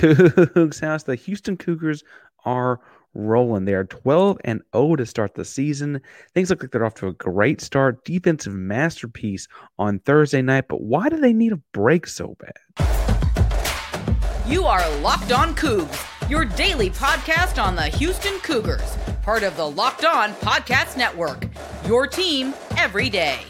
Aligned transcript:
Coogs 0.00 0.80
house. 0.80 1.02
The 1.04 1.14
Houston 1.14 1.56
Cougars 1.56 2.02
are 2.44 2.80
rolling. 3.14 3.64
They 3.64 3.74
are 3.74 3.84
12 3.84 4.38
and 4.44 4.62
0 4.74 4.96
to 4.96 5.06
start 5.06 5.34
the 5.34 5.44
season. 5.44 6.00
Things 6.34 6.50
look 6.50 6.62
like 6.62 6.70
they're 6.70 6.84
off 6.84 6.94
to 6.96 7.08
a 7.08 7.12
great 7.12 7.60
start. 7.60 8.04
Defensive 8.04 8.54
masterpiece 8.54 9.48
on 9.78 9.98
Thursday 10.00 10.42
night, 10.42 10.66
but 10.68 10.82
why 10.82 11.08
do 11.08 11.18
they 11.18 11.32
need 11.32 11.52
a 11.52 11.60
break 11.72 12.06
so 12.06 12.36
bad? 12.38 12.86
You 14.46 14.64
are 14.64 14.88
Locked 14.98 15.32
On 15.32 15.54
Coogs, 15.54 16.28
your 16.28 16.44
daily 16.44 16.90
podcast 16.90 17.62
on 17.62 17.76
the 17.76 17.84
Houston 17.84 18.38
Cougars, 18.40 18.96
part 19.22 19.42
of 19.42 19.56
the 19.56 19.68
Locked 19.68 20.04
On 20.04 20.32
Podcast 20.34 20.96
Network. 20.96 21.46
Your 21.86 22.06
team 22.06 22.54
every 22.76 23.08
day. 23.08 23.40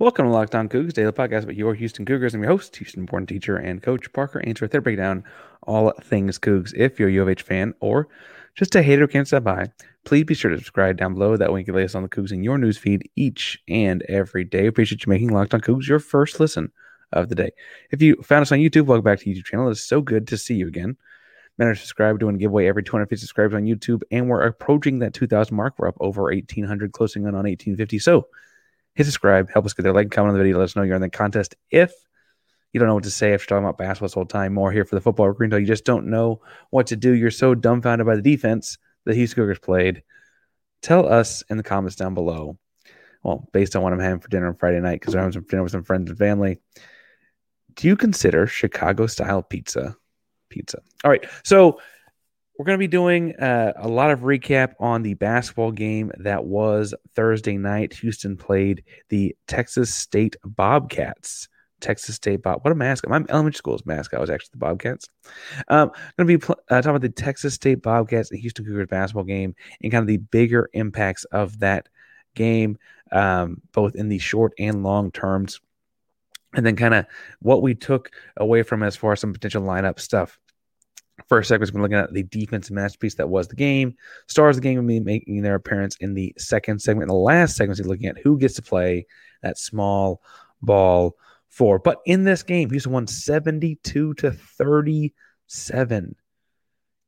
Welcome 0.00 0.24
to 0.24 0.32
Locked 0.32 0.54
On 0.54 0.66
Coogs, 0.66 0.94
daily 0.94 1.12
podcast 1.12 1.42
about 1.42 1.56
your 1.56 1.74
Houston 1.74 2.06
Cougars. 2.06 2.32
I'm 2.32 2.42
your 2.42 2.50
host, 2.50 2.74
Houston-born 2.74 3.26
teacher 3.26 3.58
and 3.58 3.82
coach 3.82 4.10
Parker 4.14 4.40
Ainsworth. 4.42 4.70
There 4.70 4.80
break 4.80 4.96
down 4.96 5.24
all 5.64 5.92
things 6.02 6.38
Coogs. 6.38 6.72
If 6.74 6.98
you're 6.98 7.10
a 7.10 7.12
U 7.12 7.20
of 7.20 7.28
H 7.28 7.42
fan 7.42 7.74
or 7.80 8.08
just 8.54 8.74
a 8.74 8.82
hater 8.82 9.02
who 9.02 9.08
can't 9.08 9.26
stop 9.26 9.44
by, 9.44 9.70
please 10.04 10.24
be 10.24 10.32
sure 10.32 10.50
to 10.50 10.56
subscribe 10.56 10.96
down 10.96 11.12
below. 11.12 11.36
That 11.36 11.52
way 11.52 11.60
you 11.60 11.66
can 11.66 11.74
lay 11.74 11.84
us 11.84 11.94
on 11.94 12.02
the 12.02 12.08
Coogs 12.08 12.32
in 12.32 12.42
your 12.42 12.56
newsfeed 12.56 13.02
each 13.14 13.62
and 13.68 14.02
every 14.08 14.42
day. 14.42 14.68
Appreciate 14.68 15.04
you 15.04 15.10
making 15.10 15.34
Locked 15.34 15.52
On 15.52 15.60
Coogs 15.60 15.86
your 15.86 15.98
first 15.98 16.40
listen 16.40 16.72
of 17.12 17.28
the 17.28 17.34
day. 17.34 17.50
If 17.90 18.00
you 18.00 18.16
found 18.22 18.40
us 18.40 18.52
on 18.52 18.58
YouTube, 18.58 18.86
welcome 18.86 19.04
back 19.04 19.18
to 19.18 19.26
YouTube 19.26 19.44
channel. 19.44 19.68
It's 19.68 19.84
so 19.84 20.00
good 20.00 20.26
to 20.28 20.38
see 20.38 20.54
you 20.54 20.66
again. 20.66 20.96
Remember 21.58 21.74
to 21.74 21.78
subscribe, 21.78 22.18
doing 22.18 22.36
a 22.36 22.38
giveaway 22.38 22.68
every 22.68 22.84
250 22.84 23.20
subscribers 23.20 23.54
on 23.54 23.66
YouTube, 23.66 24.00
and 24.10 24.30
we're 24.30 24.46
approaching 24.46 25.00
that 25.00 25.12
2,000 25.12 25.54
mark. 25.54 25.74
We're 25.76 25.88
up 25.88 25.98
over 26.00 26.22
1,800, 26.22 26.92
closing 26.92 27.24
in 27.24 27.34
on 27.34 27.44
1,850. 27.44 27.98
So 27.98 28.28
hit 28.94 29.04
subscribe, 29.04 29.50
help 29.50 29.66
us 29.66 29.72
get 29.72 29.82
there, 29.82 29.92
like, 29.92 30.10
comment 30.10 30.32
on 30.32 30.34
the 30.34 30.44
video, 30.44 30.58
let 30.58 30.64
us 30.64 30.76
know 30.76 30.82
you're 30.82 30.96
in 30.96 31.02
the 31.02 31.08
contest. 31.08 31.56
If 31.70 31.92
you 32.72 32.78
don't 32.78 32.88
know 32.88 32.94
what 32.94 33.04
to 33.04 33.10
say 33.10 33.34
after 33.34 33.46
talking 33.46 33.64
about 33.64 33.78
basketball 33.78 34.06
this 34.06 34.14
whole 34.14 34.26
time, 34.26 34.54
more 34.54 34.70
here 34.70 34.84
for 34.84 34.94
the 34.94 35.00
football 35.00 35.28
recruiting 35.28 35.50
talk. 35.50 35.60
You 35.60 35.66
just 35.66 35.84
don't 35.84 36.06
know 36.06 36.40
what 36.70 36.86
to 36.88 36.96
do. 36.96 37.12
You're 37.12 37.30
so 37.30 37.54
dumbfounded 37.54 38.06
by 38.06 38.16
the 38.16 38.22
defense 38.22 38.78
that 39.06 39.16
Houston 39.16 39.42
Cougars 39.42 39.58
played. 39.58 40.02
Tell 40.82 41.10
us 41.10 41.42
in 41.50 41.56
the 41.56 41.62
comments 41.62 41.96
down 41.96 42.14
below. 42.14 42.58
Well, 43.22 43.48
based 43.52 43.76
on 43.76 43.82
what 43.82 43.92
I'm 43.92 43.98
having 43.98 44.20
for 44.20 44.28
dinner 44.28 44.46
on 44.46 44.56
Friday 44.56 44.80
night, 44.80 45.00
because 45.00 45.14
I'm 45.14 45.20
having 45.20 45.32
some 45.32 45.46
dinner 45.48 45.62
with 45.62 45.72
some 45.72 45.82
friends 45.84 46.08
and 46.08 46.18
family. 46.18 46.58
Do 47.74 47.88
you 47.88 47.96
consider 47.96 48.46
Chicago 48.46 49.06
style 49.06 49.42
pizza 49.42 49.96
pizza? 50.48 50.80
All 51.04 51.10
right. 51.10 51.24
So 51.44 51.80
we're 52.60 52.64
going 52.64 52.78
to 52.78 52.78
be 52.78 52.88
doing 52.88 53.34
uh, 53.36 53.72
a 53.76 53.88
lot 53.88 54.10
of 54.10 54.20
recap 54.20 54.74
on 54.78 55.00
the 55.00 55.14
basketball 55.14 55.72
game 55.72 56.12
that 56.18 56.44
was 56.44 56.92
Thursday 57.14 57.56
night. 57.56 57.94
Houston 57.94 58.36
played 58.36 58.84
the 59.08 59.34
Texas 59.46 59.94
State 59.94 60.36
Bobcats. 60.44 61.48
Texas 61.80 62.16
State 62.16 62.42
Bob. 62.42 62.62
What 62.62 62.70
a 62.70 62.74
mascot! 62.74 63.08
My 63.08 63.24
elementary 63.30 63.56
school's 63.56 63.86
mascot 63.86 64.20
was 64.20 64.28
actually 64.28 64.50
the 64.52 64.58
Bobcats. 64.58 65.08
Um, 65.68 65.90
I'm 65.94 66.12
going 66.18 66.18
to 66.18 66.24
be 66.26 66.36
pl- 66.36 66.60
uh, 66.68 66.82
talking 66.82 66.90
about 66.90 67.00
the 67.00 67.08
Texas 67.08 67.54
State 67.54 67.80
Bobcats 67.80 68.30
and 68.30 68.38
Houston 68.38 68.66
Cougars 68.66 68.88
basketball 68.90 69.24
game 69.24 69.54
and 69.82 69.90
kind 69.90 70.02
of 70.02 70.06
the 70.06 70.18
bigger 70.18 70.68
impacts 70.74 71.24
of 71.32 71.60
that 71.60 71.88
game, 72.34 72.76
um, 73.10 73.62
both 73.72 73.94
in 73.94 74.10
the 74.10 74.18
short 74.18 74.52
and 74.58 74.82
long 74.82 75.10
terms, 75.12 75.62
and 76.52 76.66
then 76.66 76.76
kind 76.76 76.92
of 76.92 77.06
what 77.40 77.62
we 77.62 77.74
took 77.74 78.10
away 78.36 78.62
from 78.62 78.82
as 78.82 78.96
far 78.96 79.14
as 79.14 79.20
some 79.20 79.32
potential 79.32 79.62
lineup 79.62 79.98
stuff. 79.98 80.38
First 81.28 81.48
segment's 81.48 81.70
been 81.70 81.82
looking 81.82 81.96
at 81.96 82.12
the 82.12 82.24
defensive 82.24 82.74
masterpiece 82.74 83.14
that 83.16 83.28
was 83.28 83.48
the 83.48 83.56
game. 83.56 83.94
Stars 84.26 84.56
of 84.56 84.62
the 84.62 84.68
game 84.68 84.78
will 84.78 84.86
be 84.86 85.00
making 85.00 85.42
their 85.42 85.54
appearance 85.54 85.96
in 86.00 86.14
the 86.14 86.34
second 86.38 86.80
segment. 86.80 87.04
And 87.04 87.10
the 87.10 87.14
last 87.14 87.56
segment 87.56 87.80
is 87.80 87.86
looking 87.86 88.06
at 88.06 88.18
who 88.18 88.38
gets 88.38 88.54
to 88.54 88.62
play 88.62 89.06
that 89.42 89.58
small 89.58 90.22
ball 90.62 91.16
four. 91.48 91.78
But 91.78 91.98
in 92.06 92.24
this 92.24 92.42
game, 92.42 92.70
Houston 92.70 92.92
won 92.92 93.06
72 93.06 94.14
to 94.14 94.32
37. 94.32 96.16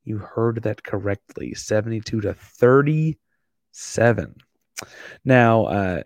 You 0.03 0.17
heard 0.17 0.63
that 0.63 0.83
correctly 0.83 1.53
72 1.53 2.21
to 2.21 2.33
37. 2.33 4.35
Now, 5.23 5.65
uh, 5.65 6.03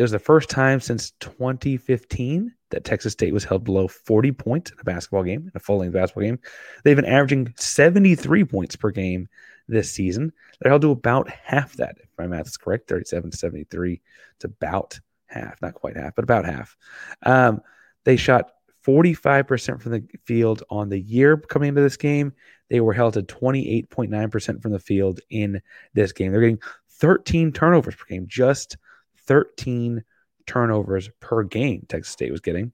it 0.00 0.02
was 0.02 0.12
the 0.12 0.18
first 0.18 0.48
time 0.48 0.80
since 0.80 1.10
2015 1.20 2.54
that 2.70 2.84
Texas 2.84 3.12
State 3.12 3.34
was 3.34 3.44
held 3.44 3.64
below 3.64 3.86
40 3.86 4.32
points 4.32 4.70
in 4.70 4.78
a 4.80 4.84
basketball 4.84 5.22
game, 5.22 5.42
in 5.42 5.52
a 5.54 5.60
full 5.60 5.76
length 5.76 5.92
basketball 5.92 6.22
game. 6.22 6.38
They've 6.82 6.96
been 6.96 7.04
averaging 7.04 7.52
73 7.58 8.46
points 8.46 8.76
per 8.76 8.92
game 8.92 9.28
this 9.68 9.92
season. 9.92 10.32
They're 10.58 10.70
held 10.70 10.80
to 10.80 10.90
about 10.90 11.28
half 11.28 11.74
that, 11.74 11.96
if 12.02 12.08
my 12.16 12.26
math 12.26 12.46
is 12.46 12.56
correct 12.56 12.88
37 12.88 13.32
to 13.32 13.36
73. 13.36 14.00
It's 14.36 14.44
about 14.46 14.98
half, 15.26 15.60
not 15.60 15.74
quite 15.74 15.98
half, 15.98 16.14
but 16.14 16.24
about 16.24 16.46
half. 16.46 16.78
Um, 17.24 17.60
they 18.04 18.16
shot 18.16 18.52
45% 18.86 19.82
from 19.82 19.92
the 19.92 20.02
field 20.24 20.62
on 20.70 20.88
the 20.88 21.00
year 21.00 21.36
coming 21.36 21.68
into 21.68 21.82
this 21.82 21.98
game. 21.98 22.32
They 22.70 22.80
were 22.80 22.94
held 22.94 23.12
to 23.14 23.22
28.9% 23.22 24.62
from 24.62 24.72
the 24.72 24.78
field 24.78 25.20
in 25.28 25.60
this 25.92 26.12
game. 26.12 26.32
They're 26.32 26.40
getting 26.40 26.62
13 26.88 27.52
turnovers 27.52 27.96
per 27.96 28.06
game, 28.06 28.24
just 28.26 28.78
13 29.30 30.02
turnovers 30.44 31.08
per 31.20 31.44
game 31.44 31.86
Texas 31.88 32.12
State 32.12 32.32
was 32.32 32.40
getting. 32.40 32.72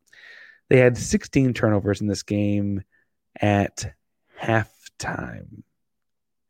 They 0.70 0.78
had 0.78 0.96
16 0.96 1.52
turnovers 1.52 2.00
in 2.00 2.06
this 2.06 2.22
game 2.22 2.82
at 3.38 3.92
halftime. 4.40 5.62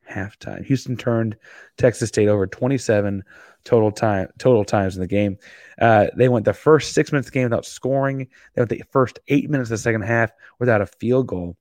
Halftime. 0.09 0.65
Houston 0.65 0.97
turned 0.97 1.37
Texas 1.77 2.09
State 2.09 2.29
over 2.29 2.47
27 2.47 3.25
total 3.65 3.91
time 3.91 4.29
total 4.39 4.65
times 4.65 4.95
in 4.95 5.01
the 5.01 5.09
game. 5.09 5.39
Uh, 5.81 6.07
they 6.17 6.29
went 6.29 6.45
the 6.45 6.55
first 6.55 6.95
six 6.95 7.11
minutes 7.11 7.27
of 7.27 7.33
the 7.33 7.41
game 7.41 7.47
without 7.47 7.67
scoring. 7.67 8.29
They 8.55 8.61
went 8.61 8.69
the 8.69 8.85
first 8.93 9.19
eight 9.27 9.51
minutes 9.51 9.71
of 9.71 9.79
the 9.79 9.83
second 9.83 10.03
half 10.03 10.31
without 10.61 10.83
a 10.83 10.87
field 10.87 11.27
goal. 11.27 11.57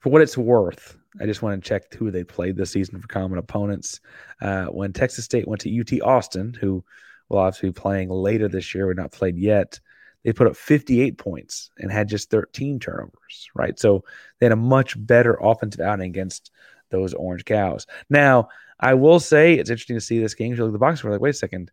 For 0.00 0.10
what 0.10 0.20
it's 0.20 0.36
worth, 0.36 0.98
I 1.18 1.26
just 1.26 1.42
want 1.42 1.62
to 1.62 1.68
check 1.68 1.92
who 1.94 2.10
they 2.10 2.22
played 2.22 2.56
this 2.56 2.70
season 2.70 3.00
for 3.00 3.08
common 3.08 3.38
opponents. 3.38 4.00
Uh, 4.40 4.66
when 4.66 4.92
Texas 4.92 5.24
State 5.24 5.48
went 5.48 5.60
to 5.62 5.80
UT 5.80 6.02
Austin, 6.02 6.54
who 6.54 6.84
will 7.28 7.38
obviously 7.38 7.70
be 7.70 7.80
playing 7.80 8.10
later 8.10 8.48
this 8.48 8.74
year, 8.74 8.86
but 8.86 8.96
not 8.96 9.12
played 9.12 9.36
yet, 9.36 9.80
they 10.22 10.32
put 10.32 10.46
up 10.46 10.56
58 10.56 11.18
points 11.18 11.70
and 11.78 11.90
had 11.90 12.08
just 12.08 12.30
13 12.30 12.78
turnovers, 12.78 13.48
right? 13.54 13.78
So 13.78 14.04
they 14.38 14.46
had 14.46 14.52
a 14.52 14.56
much 14.56 14.94
better 15.04 15.38
offensive 15.40 15.80
outing 15.80 16.10
against 16.10 16.50
those 16.90 17.14
Orange 17.14 17.44
Cows. 17.44 17.86
Now, 18.08 18.48
I 18.78 18.94
will 18.94 19.20
say 19.20 19.54
it's 19.54 19.70
interesting 19.70 19.96
to 19.96 20.00
see 20.00 20.20
this 20.20 20.34
game. 20.34 20.52
You 20.52 20.56
look 20.56 20.68
at 20.68 20.72
the 20.72 20.78
box, 20.78 21.02
we're 21.02 21.10
like, 21.10 21.20
wait 21.20 21.30
a 21.30 21.34
second. 21.34 21.70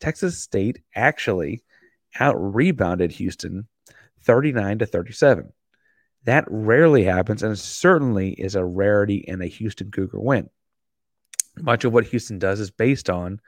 Texas 0.00 0.40
State 0.40 0.80
actually 0.94 1.62
out 2.18 2.36
rebounded 2.36 3.12
Houston 3.12 3.66
39 4.22 4.80
to 4.80 4.86
37. 4.86 5.52
That 6.28 6.44
rarely 6.48 7.04
happens, 7.04 7.42
and 7.42 7.58
certainly 7.58 8.32
is 8.32 8.54
a 8.54 8.62
rarity 8.62 9.24
in 9.26 9.40
a 9.40 9.46
Houston 9.46 9.90
Cougar 9.90 10.20
win. 10.20 10.50
Much 11.58 11.84
of 11.84 11.94
what 11.94 12.04
Houston 12.04 12.38
does 12.38 12.60
is 12.60 12.70
based 12.70 13.08
on 13.08 13.40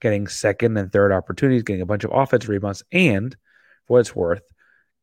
getting 0.00 0.26
second 0.26 0.76
and 0.76 0.92
third 0.92 1.12
opportunities, 1.12 1.62
getting 1.62 1.80
a 1.80 1.86
bunch 1.86 2.02
of 2.02 2.10
offensive 2.12 2.50
rebounds, 2.50 2.82
and 2.90 3.36
for 3.86 3.92
what 3.92 4.00
it's 4.00 4.16
worth, 4.16 4.42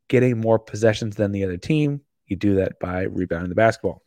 getting 0.10 0.42
more 0.42 0.60
possessions 0.60 1.16
than 1.16 1.32
the 1.32 1.46
other 1.46 1.56
team. 1.56 2.02
You 2.26 2.36
do 2.36 2.56
that 2.56 2.82
by 2.82 3.04
rebounding 3.04 3.48
the 3.48 3.56
basketball. 3.56 4.04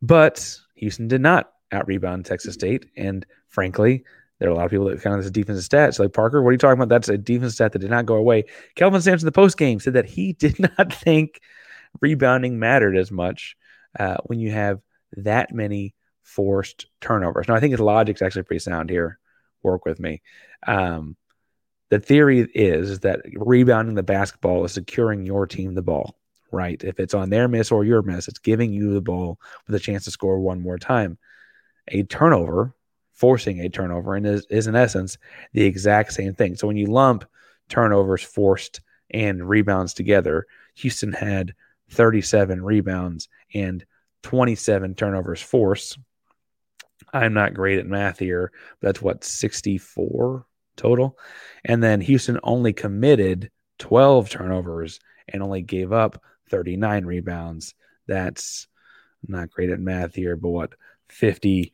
But 0.00 0.56
Houston 0.76 1.08
did 1.08 1.22
not 1.22 1.50
out 1.72 1.88
rebound 1.88 2.24
Texas 2.24 2.54
State. 2.54 2.86
And 2.96 3.26
frankly, 3.48 4.04
there 4.38 4.48
are 4.48 4.52
a 4.52 4.54
lot 4.54 4.66
of 4.66 4.70
people 4.70 4.86
that 4.86 5.02
count 5.02 5.18
as 5.18 5.26
a 5.26 5.30
defensive 5.30 5.64
stat. 5.64 5.94
So, 5.94 6.04
like 6.04 6.12
Parker, 6.12 6.42
what 6.42 6.50
are 6.50 6.52
you 6.52 6.58
talking 6.58 6.80
about? 6.80 6.88
That's 6.88 7.08
a 7.08 7.18
defensive 7.18 7.54
stat 7.54 7.72
that 7.72 7.80
did 7.80 7.90
not 7.90 8.06
go 8.06 8.14
away. 8.14 8.44
Kelvin 8.76 9.00
Sampson, 9.00 9.26
the 9.26 9.32
post 9.32 9.56
game, 9.58 9.80
said 9.80 9.94
that 9.94 10.06
he 10.06 10.32
did 10.38 10.58
not 10.58 10.92
think 10.92 11.40
rebounding 12.00 12.58
mattered 12.58 12.96
as 12.96 13.10
much 13.10 13.56
uh, 13.98 14.16
when 14.24 14.38
you 14.38 14.50
have 14.50 14.80
that 15.16 15.52
many 15.52 15.94
forced 16.22 16.86
turnovers. 17.00 17.48
Now, 17.48 17.54
I 17.54 17.60
think 17.60 17.72
his 17.72 17.80
logic 17.80 18.16
is 18.16 18.22
actually 18.22 18.42
pretty 18.42 18.60
sound 18.60 18.90
here. 18.90 19.18
Work 19.62 19.84
with 19.84 19.98
me. 19.98 20.22
Um, 20.66 21.16
the 21.90 21.98
theory 21.98 22.46
is 22.54 23.00
that 23.00 23.20
rebounding 23.34 23.94
the 23.94 24.02
basketball 24.02 24.64
is 24.64 24.72
securing 24.72 25.24
your 25.24 25.46
team 25.46 25.74
the 25.74 25.82
ball, 25.82 26.16
right? 26.52 26.82
If 26.84 27.00
it's 27.00 27.14
on 27.14 27.30
their 27.30 27.48
miss 27.48 27.72
or 27.72 27.84
your 27.84 28.02
miss, 28.02 28.28
it's 28.28 28.38
giving 28.38 28.72
you 28.72 28.92
the 28.92 29.00
ball 29.00 29.40
with 29.66 29.74
a 29.74 29.80
chance 29.80 30.04
to 30.04 30.10
score 30.10 30.38
one 30.38 30.60
more 30.60 30.78
time. 30.78 31.18
A 31.88 32.02
turnover, 32.02 32.74
forcing 33.18 33.60
a 33.60 33.68
turnover, 33.68 34.14
and 34.14 34.26
is, 34.26 34.46
is 34.48 34.66
in 34.68 34.76
essence 34.76 35.18
the 35.52 35.64
exact 35.64 36.12
same 36.12 36.34
thing. 36.34 36.54
So 36.54 36.66
when 36.66 36.76
you 36.76 36.86
lump 36.86 37.24
turnovers 37.68 38.22
forced 38.22 38.80
and 39.10 39.46
rebounds 39.46 39.92
together, 39.92 40.46
Houston 40.76 41.12
had 41.12 41.54
37 41.90 42.62
rebounds 42.62 43.28
and 43.54 43.84
27 44.22 44.94
turnovers 44.94 45.42
forced. 45.42 45.98
I'm 47.12 47.34
not 47.34 47.54
great 47.54 47.78
at 47.78 47.86
math 47.86 48.18
here, 48.18 48.52
but 48.80 48.88
that's 48.88 49.02
what 49.02 49.24
64 49.24 50.46
total. 50.76 51.18
And 51.64 51.82
then 51.82 52.00
Houston 52.00 52.38
only 52.42 52.72
committed 52.72 53.50
12 53.78 54.30
turnovers 54.30 55.00
and 55.28 55.42
only 55.42 55.62
gave 55.62 55.92
up 55.92 56.22
39 56.50 57.04
rebounds. 57.04 57.74
That's 58.06 58.68
not 59.26 59.50
great 59.50 59.70
at 59.70 59.80
math 59.80 60.14
here, 60.14 60.36
but 60.36 60.50
what 60.50 60.74
50 61.08 61.72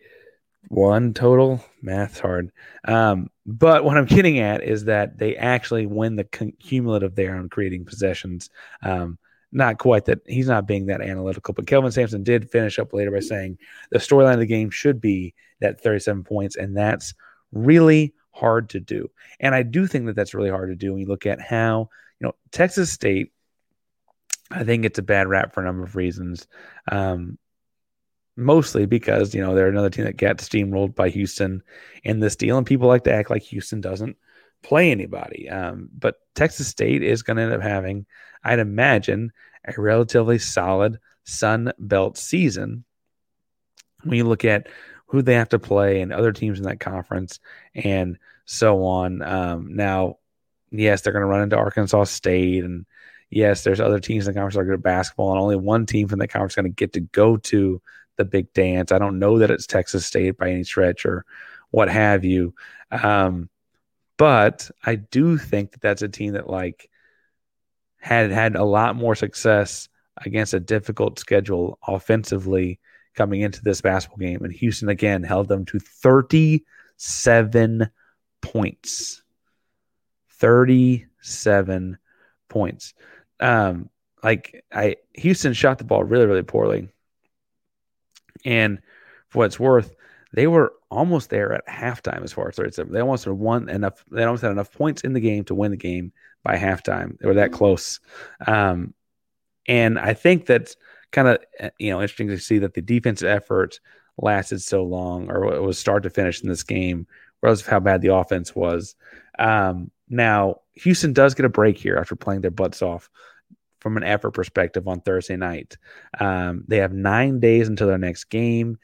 one 0.69 1.14
total. 1.14 1.64
Math's 1.82 2.19
hard. 2.19 2.50
Um, 2.87 3.31
but 3.46 3.84
what 3.84 3.96
I'm 3.96 4.06
getting 4.06 4.38
at 4.38 4.62
is 4.62 4.84
that 4.84 5.19
they 5.19 5.37
actually 5.37 5.87
win 5.87 6.16
the 6.16 6.25
cumulative 6.25 7.14
there 7.14 7.37
on 7.37 7.49
creating 7.49 7.84
possessions. 7.84 8.50
Um, 8.82 9.19
not 9.52 9.78
quite 9.78 10.06
that 10.06 10.20
he's 10.26 10.49
not 10.49 10.66
being 10.66 10.87
that 10.87 11.00
analytical, 11.00 11.55
but 11.55 11.66
Kelvin 11.66 11.93
Sampson 11.93 12.25
did 12.25 12.50
finish 12.50 12.78
up 12.78 12.93
later 12.93 13.12
by 13.12 13.20
saying 13.20 13.58
the 13.90 13.99
storyline 13.99 14.34
of 14.34 14.40
the 14.40 14.46
game 14.46 14.69
should 14.69 15.00
be 15.00 15.32
that 15.61 15.81
37 15.81 16.25
points, 16.25 16.56
and 16.56 16.76
that's 16.76 17.14
really 17.52 18.12
hard 18.32 18.69
to 18.70 18.81
do. 18.81 19.08
And 19.38 19.55
I 19.55 19.62
do 19.62 19.87
think 19.87 20.06
that 20.06 20.16
that's 20.16 20.34
really 20.34 20.50
hard 20.50 20.70
to 20.70 20.75
do 20.75 20.93
when 20.93 21.00
you 21.00 21.06
look 21.06 21.25
at 21.25 21.40
how, 21.40 21.88
you 22.19 22.26
know, 22.26 22.34
Texas 22.50 22.90
State, 22.90 23.32
I 24.50 24.64
think 24.64 24.84
it's 24.84 24.99
a 24.99 25.02
bad 25.02 25.28
rap 25.28 25.55
for 25.55 25.61
a 25.61 25.64
number 25.64 25.84
of 25.84 25.94
reasons. 25.94 26.49
Um, 26.90 27.38
mostly 28.36 28.86
because, 28.86 29.34
you 29.34 29.40
know, 29.40 29.54
they're 29.54 29.69
another 29.69 29.90
team 29.90 30.04
that 30.04 30.16
got 30.16 30.38
steamrolled 30.38 30.94
by 30.94 31.08
Houston 31.08 31.62
in 32.02 32.20
this 32.20 32.36
deal, 32.36 32.58
and 32.58 32.66
people 32.66 32.88
like 32.88 33.04
to 33.04 33.12
act 33.12 33.31
like 33.31 33.42
Houston 33.42 33.81
doesn't 33.81 34.16
play 34.62 34.90
anybody. 34.90 35.48
Um, 35.48 35.88
but 35.96 36.16
Texas 36.34 36.69
State 36.69 37.02
is 37.02 37.22
going 37.22 37.36
to 37.36 37.42
end 37.42 37.52
up 37.52 37.62
having, 37.62 38.06
I'd 38.42 38.58
imagine, 38.58 39.32
a 39.64 39.81
relatively 39.81 40.38
solid 40.38 40.98
Sun 41.25 41.72
Belt 41.78 42.19
season. 42.19 42.84
When 44.02 44.19
you 44.19 44.25
look 44.25 44.44
at 44.44 44.69
who 45.06 45.22
they 45.22 45.34
have 45.34 45.50
to 45.50 45.58
play 45.58 46.00
and 46.00 46.12
other 46.12 46.32
teams 46.32 46.58
in 46.58 46.64
that 46.64 46.80
conference 46.80 47.38
and 47.75 48.19
so 48.46 48.84
on. 48.84 49.22
Um, 49.22 49.76
now, 49.76 50.19
yes, 50.70 51.00
they're 51.02 51.12
going 51.12 51.22
to 51.22 51.26
run 51.26 51.42
into 51.42 51.56
Arkansas 51.56 52.04
State, 52.04 52.64
and 52.64 52.84
yes, 53.30 53.64
there's 53.64 53.80
other 53.80 54.00
teams 54.00 54.26
in 54.26 54.34
the 54.34 54.38
conference 54.38 54.54
that 54.54 54.62
are 54.62 54.64
good 54.64 54.75
at 54.75 54.82
basketball, 54.82 55.32
and 55.32 55.40
only 55.40 55.56
one 55.56 55.87
team 55.87 56.08
from 56.08 56.19
the 56.19 56.28
conference 56.28 56.52
is 56.52 56.56
going 56.56 56.64
to 56.64 56.70
get 56.70 56.92
to 56.94 57.00
go 57.00 57.37
to 57.37 57.80
the 58.16 58.25
big 58.25 58.52
dance. 58.52 58.93
I 58.93 58.99
don't 58.99 59.19
know 59.19 59.38
that 59.38 59.50
it's 59.50 59.66
Texas 59.66 60.06
State 60.06 60.38
by 60.38 60.50
any 60.50 60.64
stretch 60.64 61.06
or 61.06 61.25
what 61.70 61.88
have 61.88 62.25
you. 62.25 62.55
Um, 62.90 63.49
but 64.16 64.70
I 64.84 64.96
do 64.96 65.38
think 65.38 65.72
that 65.72 65.81
that's 65.81 66.02
a 66.02 66.08
team 66.08 66.34
that 66.34 66.49
like 66.49 66.88
had 67.99 68.31
had 68.31 68.56
a 68.56 68.64
lot 68.64 68.96
more 68.96 69.14
success 69.14 69.88
against 70.25 70.55
a 70.55 70.61
difficult 70.61 71.19
schedule 71.19 71.78
offensively 71.87 72.78
coming 73.14 73.40
into 73.40 73.62
this 73.62 73.81
basketball 73.81 74.19
game. 74.19 74.44
And 74.44 74.52
Houston 74.52 74.88
again 74.88 75.22
held 75.22 75.49
them 75.49 75.64
to 75.66 75.78
37 75.78 77.90
points. 78.40 79.22
37 80.31 81.99
points. 82.49 82.94
Um, 83.40 83.90
like 84.22 84.64
I 84.72 84.96
Houston 85.14 85.52
shot 85.52 85.78
the 85.78 85.84
ball 85.84 86.05
really, 86.05 86.26
really 86.26 86.43
poorly. 86.43 86.88
And 88.44 88.81
for 89.29 89.38
what 89.38 89.46
it's 89.46 89.61
worth, 89.61 89.94
they 90.32 90.46
were 90.46 90.73
almost 90.91 91.31
there 91.31 91.52
at 91.52 91.67
halftime 91.67 92.23
as 92.23 92.32
far 92.32 92.49
as 92.49 92.56
37. 92.56 92.93
They 92.93 93.00
almost 93.00 93.25
had 93.25 93.35
won 93.35 93.69
enough, 93.69 94.05
they 94.11 94.25
almost 94.25 94.43
had 94.43 94.52
enough 94.52 94.73
points 94.73 95.02
in 95.02 95.12
the 95.12 95.20
game 95.20 95.44
to 95.44 95.55
win 95.55 95.70
the 95.70 95.76
game 95.76 96.12
by 96.43 96.56
halftime. 96.56 97.19
They 97.19 97.29
were 97.29 97.35
that 97.35 97.52
close. 97.52 98.00
Um, 98.46 98.94
and 99.67 99.99
I 99.99 100.14
think 100.14 100.46
that's 100.46 100.76
kind 101.12 101.29
of 101.29 101.38
eh, 101.58 101.70
you 101.79 101.91
know 101.91 102.02
interesting 102.02 102.29
to 102.29 102.38
see 102.38 102.58
that 102.58 102.75
the 102.75 102.82
defensive 102.82 103.29
effort 103.29 103.81
lasted 104.19 104.61
so 104.61 104.85
long 104.85 105.31
or 105.31 105.55
it 105.55 105.62
was 105.62 105.79
start 105.79 106.02
to 106.02 106.11
finish 106.11 106.43
in 106.43 106.49
this 106.49 106.62
game, 106.62 107.06
regardless 107.40 107.62
of 107.62 107.69
how 107.69 107.81
bad 107.81 108.02
the 108.02 108.14
offense 108.14 108.55
was. 108.55 108.97
Um, 109.38 109.90
now 110.08 110.61
Houston 110.75 111.12
does 111.12 111.35
get 111.35 111.47
a 111.47 111.49
break 111.49 111.79
here 111.79 111.97
after 111.97 112.17
playing 112.17 112.43
their 112.43 112.50
butts 112.50 112.82
off 112.82 113.08
from 113.84 113.98
an 113.98 114.02
effort 114.02 114.31
perspective 114.31 114.88
on 114.88 115.02
Thursday 115.02 115.36
night. 115.36 115.76
Um, 116.19 116.64
they 116.66 116.78
have 116.78 116.94
nine 116.94 117.38
days 117.38 117.69
until 117.69 117.86
their 117.86 117.98
next 117.98 118.25
game. 118.25 118.78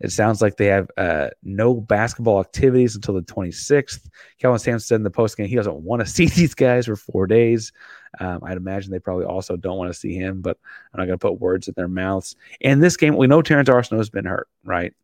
It 0.00 0.10
sounds 0.10 0.40
like 0.40 0.56
they 0.56 0.68
have 0.68 0.90
uh, 0.96 1.28
no 1.42 1.74
basketball 1.74 2.40
activities 2.40 2.94
until 2.94 3.12
the 3.12 3.20
26th. 3.20 4.08
Kelvin 4.38 4.58
Sampson 4.58 4.86
said 4.86 4.94
in 4.94 5.02
the 5.02 5.10
post 5.10 5.36
game 5.36 5.48
he 5.48 5.54
doesn't 5.54 5.82
want 5.82 6.00
to 6.00 6.06
see 6.10 6.28
these 6.28 6.54
guys 6.54 6.86
for 6.86 6.96
four 6.96 7.26
days. 7.26 7.72
Um, 8.18 8.40
I'd 8.42 8.56
imagine 8.56 8.90
they 8.90 9.00
probably 9.00 9.26
also 9.26 9.54
don't 9.54 9.76
want 9.76 9.92
to 9.92 9.98
see 9.98 10.14
him, 10.14 10.40
but 10.40 10.56
I'm 10.94 10.98
not 10.98 11.08
going 11.08 11.18
to 11.18 11.26
put 11.28 11.40
words 11.40 11.68
in 11.68 11.74
their 11.76 11.86
mouths. 11.86 12.34
In 12.62 12.80
this 12.80 12.96
game, 12.96 13.16
we 13.16 13.26
know 13.26 13.42
Terrence 13.42 13.68
Arceneaux 13.68 13.98
has 13.98 14.08
been 14.08 14.24
hurt, 14.24 14.48
right? 14.64 14.94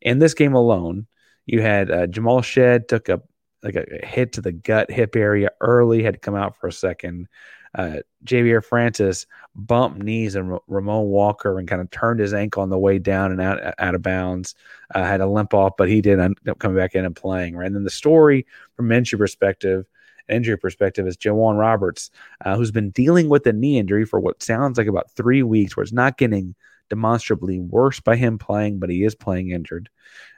In 0.00 0.20
this 0.20 0.32
game 0.32 0.54
alone, 0.54 1.06
you 1.44 1.60
had 1.60 1.90
uh, 1.90 2.06
Jamal 2.06 2.40
Shead 2.40 2.88
took 2.88 3.10
a 3.10 3.20
like 3.66 3.76
a 3.76 4.06
hit 4.06 4.32
to 4.34 4.40
the 4.40 4.52
gut 4.52 4.90
hip 4.90 5.16
area 5.16 5.50
early, 5.60 6.02
had 6.02 6.14
to 6.14 6.20
come 6.20 6.34
out 6.34 6.56
for 6.56 6.68
a 6.68 6.72
second 6.72 7.28
uh, 7.76 7.98
Ja'Vier 8.24 8.64
Francis 8.64 9.26
bumped 9.54 10.02
knees 10.02 10.34
and 10.34 10.58
Ramon 10.66 11.06
Walker 11.06 11.58
and 11.58 11.68
kind 11.68 11.82
of 11.82 11.90
turned 11.90 12.20
his 12.20 12.32
ankle 12.32 12.62
on 12.62 12.70
the 12.70 12.78
way 12.78 12.98
down 12.98 13.30
and 13.30 13.40
out 13.40 13.74
out 13.78 13.94
of 13.94 14.02
bounds. 14.02 14.54
Uh, 14.94 15.04
had 15.04 15.20
a 15.20 15.26
limp 15.26 15.52
off, 15.52 15.74
but 15.76 15.88
he 15.88 16.00
did 16.00 16.18
end 16.18 16.36
up 16.48 16.58
coming 16.58 16.76
back 16.76 16.94
in 16.94 17.04
and 17.04 17.14
playing. 17.14 17.54
Right, 17.54 17.66
and 17.66 17.76
then 17.76 17.84
the 17.84 17.90
story 17.90 18.46
from 18.74 18.90
injury 18.90 19.18
perspective, 19.18 19.84
injury 20.28 20.56
perspective, 20.56 21.06
is 21.06 21.18
J'Wan 21.18 21.58
Roberts, 21.58 22.10
uh, 22.44 22.56
who's 22.56 22.70
been 22.70 22.90
dealing 22.90 23.28
with 23.28 23.46
a 23.46 23.52
knee 23.52 23.78
injury 23.78 24.06
for 24.06 24.20
what 24.20 24.42
sounds 24.42 24.78
like 24.78 24.86
about 24.86 25.10
three 25.10 25.42
weeks, 25.42 25.76
where 25.76 25.84
it's 25.84 25.92
not 25.92 26.18
getting 26.18 26.54
demonstrably 26.88 27.60
worse 27.60 28.00
by 28.00 28.16
him 28.16 28.38
playing, 28.38 28.78
but 28.78 28.88
he 28.88 29.04
is 29.04 29.14
playing 29.14 29.50
injured. 29.50 29.90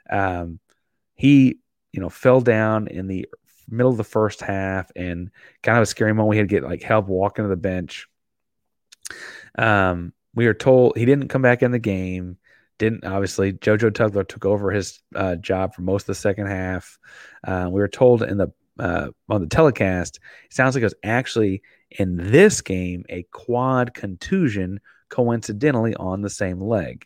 Um, 0.09 0.59
he, 1.15 1.59
you 1.91 2.01
know, 2.01 2.09
fell 2.09 2.41
down 2.41 2.87
in 2.87 3.07
the 3.07 3.27
middle 3.69 3.91
of 3.91 3.97
the 3.97 4.03
first 4.03 4.41
half 4.41 4.91
and 4.95 5.31
kind 5.63 5.77
of 5.77 5.83
a 5.83 5.85
scary 5.85 6.13
moment. 6.13 6.29
We 6.29 6.37
had 6.37 6.49
to 6.49 6.55
get 6.55 6.63
like 6.63 6.81
help 6.81 7.07
walking 7.07 7.45
to 7.45 7.49
the 7.49 7.55
bench. 7.55 8.07
Um, 9.57 10.13
we 10.35 10.45
were 10.45 10.53
told 10.53 10.97
he 10.97 11.05
didn't 11.05 11.29
come 11.29 11.41
back 11.41 11.63
in 11.63 11.71
the 11.71 11.79
game. 11.79 12.37
Didn't 12.77 13.03
obviously 13.03 13.53
JoJo 13.53 13.91
Tugler 13.91 14.27
took 14.27 14.45
over 14.45 14.71
his 14.71 15.01
uh, 15.13 15.35
job 15.35 15.73
for 15.73 15.81
most 15.81 16.03
of 16.03 16.07
the 16.07 16.15
second 16.15 16.47
half. 16.47 16.97
Uh, 17.45 17.67
we 17.69 17.81
were 17.81 17.89
told 17.89 18.23
in 18.23 18.37
the 18.37 18.53
uh, 18.79 19.09
on 19.27 19.41
the 19.41 19.47
telecast, 19.47 20.19
it 20.45 20.53
sounds 20.53 20.73
like 20.73 20.81
it 20.81 20.85
was 20.85 20.95
actually 21.03 21.61
in 21.91 22.15
this 22.15 22.61
game 22.61 23.03
a 23.09 23.23
quad 23.31 23.93
contusion, 23.93 24.79
coincidentally 25.09 25.95
on 25.95 26.21
the 26.21 26.29
same 26.29 26.61
leg. 26.61 27.05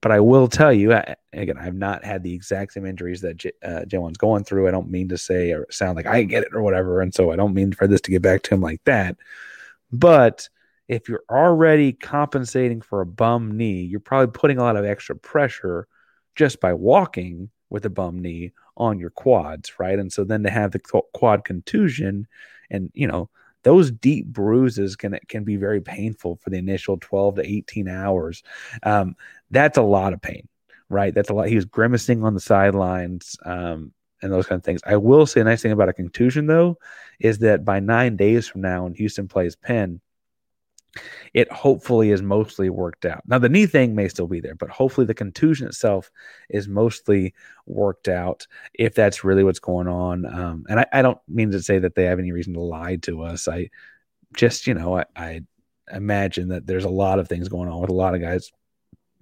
But 0.00 0.12
I 0.12 0.20
will 0.20 0.48
tell 0.48 0.72
you, 0.72 0.92
I, 0.92 1.16
again, 1.32 1.58
I've 1.58 1.74
not 1.74 2.04
had 2.04 2.22
the 2.22 2.34
exact 2.34 2.72
same 2.72 2.86
injuries 2.86 3.20
that 3.22 3.36
J, 3.36 3.52
uh, 3.64 3.80
J'Wan's 3.86 4.16
going 4.16 4.44
through. 4.44 4.68
I 4.68 4.70
don't 4.70 4.90
mean 4.90 5.08
to 5.08 5.18
say 5.18 5.52
or 5.52 5.66
sound 5.70 5.96
like 5.96 6.06
I 6.06 6.22
get 6.22 6.44
it 6.44 6.54
or 6.54 6.62
whatever. 6.62 7.00
And 7.00 7.14
so 7.14 7.32
I 7.32 7.36
don't 7.36 7.54
mean 7.54 7.72
for 7.72 7.86
this 7.86 8.00
to 8.02 8.10
get 8.10 8.22
back 8.22 8.42
to 8.42 8.54
him 8.54 8.60
like 8.60 8.82
that. 8.84 9.16
But 9.90 10.48
if 10.88 11.08
you're 11.08 11.24
already 11.30 11.92
compensating 11.92 12.80
for 12.80 13.00
a 13.00 13.06
bum 13.06 13.56
knee, 13.56 13.82
you're 13.82 14.00
probably 14.00 14.32
putting 14.32 14.58
a 14.58 14.62
lot 14.62 14.76
of 14.76 14.84
extra 14.84 15.16
pressure 15.16 15.86
just 16.34 16.60
by 16.60 16.72
walking 16.72 17.50
with 17.70 17.84
a 17.84 17.90
bum 17.90 18.20
knee 18.20 18.52
on 18.76 18.98
your 18.98 19.10
quads, 19.10 19.78
right? 19.78 19.98
And 19.98 20.12
so 20.12 20.24
then 20.24 20.44
to 20.44 20.50
have 20.50 20.70
the 20.70 21.02
quad 21.12 21.44
contusion 21.44 22.26
and, 22.70 22.90
you 22.94 23.06
know, 23.06 23.28
those 23.64 23.90
deep 23.90 24.26
bruises 24.26 24.96
can 24.96 25.18
can 25.28 25.44
be 25.44 25.56
very 25.56 25.80
painful 25.80 26.36
for 26.36 26.50
the 26.50 26.58
initial 26.58 26.96
12 26.96 27.36
to 27.36 27.46
18 27.46 27.88
hours. 27.88 28.42
Um, 28.82 29.16
that's 29.50 29.78
a 29.78 29.82
lot 29.82 30.12
of 30.12 30.22
pain, 30.22 30.48
right? 30.88 31.14
That's 31.14 31.30
a 31.30 31.34
lot. 31.34 31.48
He 31.48 31.56
was 31.56 31.64
grimacing 31.64 32.24
on 32.24 32.34
the 32.34 32.40
sidelines 32.40 33.36
um, 33.44 33.92
and 34.22 34.32
those 34.32 34.46
kind 34.46 34.58
of 34.58 34.64
things. 34.64 34.80
I 34.86 34.96
will 34.96 35.26
say 35.26 35.40
a 35.40 35.44
nice 35.44 35.62
thing 35.62 35.72
about 35.72 35.88
a 35.88 35.94
contusion, 35.94 36.46
though, 36.46 36.78
is 37.20 37.38
that 37.38 37.64
by 37.64 37.80
nine 37.80 38.16
days 38.16 38.46
from 38.46 38.60
now, 38.60 38.84
when 38.84 38.94
Houston 38.94 39.28
plays 39.28 39.56
Penn, 39.56 40.00
it 41.34 41.50
hopefully 41.52 42.10
is 42.10 42.22
mostly 42.22 42.70
worked 42.70 43.04
out. 43.04 43.22
Now, 43.26 43.38
the 43.38 43.48
knee 43.48 43.66
thing 43.66 43.94
may 43.94 44.08
still 44.08 44.26
be 44.26 44.40
there, 44.40 44.54
but 44.54 44.70
hopefully 44.70 45.06
the 45.06 45.14
contusion 45.14 45.68
itself 45.68 46.10
is 46.48 46.66
mostly 46.66 47.34
worked 47.66 48.08
out 48.08 48.46
if 48.74 48.94
that's 48.94 49.24
really 49.24 49.44
what's 49.44 49.58
going 49.58 49.86
on. 49.86 50.26
Um, 50.26 50.64
and 50.68 50.80
I, 50.80 50.86
I, 50.92 51.02
don't 51.02 51.18
mean 51.28 51.50
to 51.52 51.62
say 51.62 51.78
that 51.78 51.94
they 51.94 52.04
have 52.04 52.18
any 52.18 52.32
reason 52.32 52.54
to 52.54 52.60
lie 52.60 52.96
to 53.02 53.22
us. 53.22 53.48
I 53.48 53.70
just, 54.34 54.66
you 54.66 54.74
know, 54.74 54.98
I, 54.98 55.04
I 55.14 55.40
imagine 55.92 56.48
that 56.48 56.66
there's 56.66 56.84
a 56.84 56.90
lot 56.90 57.18
of 57.18 57.28
things 57.28 57.48
going 57.48 57.68
on 57.68 57.80
with 57.80 57.90
a 57.90 57.94
lot 57.94 58.14
of 58.14 58.20
guys 58.20 58.50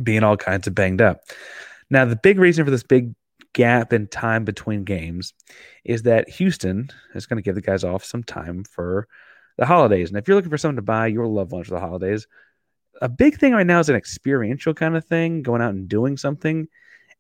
being 0.03 0.23
all 0.23 0.37
kinds 0.37 0.67
of 0.67 0.75
banged 0.75 1.00
up. 1.00 1.21
Now, 1.91 2.05
the 2.05 2.17
big 2.17 2.38
reason 2.38 2.65
for 2.65 2.71
this 2.71 2.83
big 2.83 3.15
gap 3.53 3.93
in 3.93 4.07
time 4.09 4.45
between 4.45 4.85
games 4.85 5.33
is 5.85 6.03
that 6.03 6.29
Houston 6.29 6.91
is 7.15 7.26
going 7.26 7.38
to 7.38 7.43
give 7.43 7.55
the 7.55 7.61
guys 7.62 7.85
off 7.85 8.05
some 8.05 8.23
time 8.23 8.65
for 8.65 9.09
the 9.57 9.67
holidays. 9.67 10.11
And 10.11 10.19
if 10.19 10.29
you're 10.29 10.35
looking 10.35 10.50
for 10.50 10.59
something 10.59 10.76
to 10.76 10.83
buy 10.83 11.07
your 11.07 11.26
loved 11.26 11.53
ones 11.53 11.69
for 11.69 11.75
the 11.75 11.81
holidays, 11.81 12.26
a 13.00 13.09
big 13.09 13.38
thing 13.38 13.53
right 13.53 13.67
now 13.67 13.79
is 13.79 13.88
an 13.88 13.97
experiential 13.97 14.75
kind 14.75 14.97
of 14.97 15.05
thing, 15.05 15.43
going 15.43 15.62
out 15.62 15.75
and 15.75 15.88
doing 15.88 16.17
something. 16.17 16.69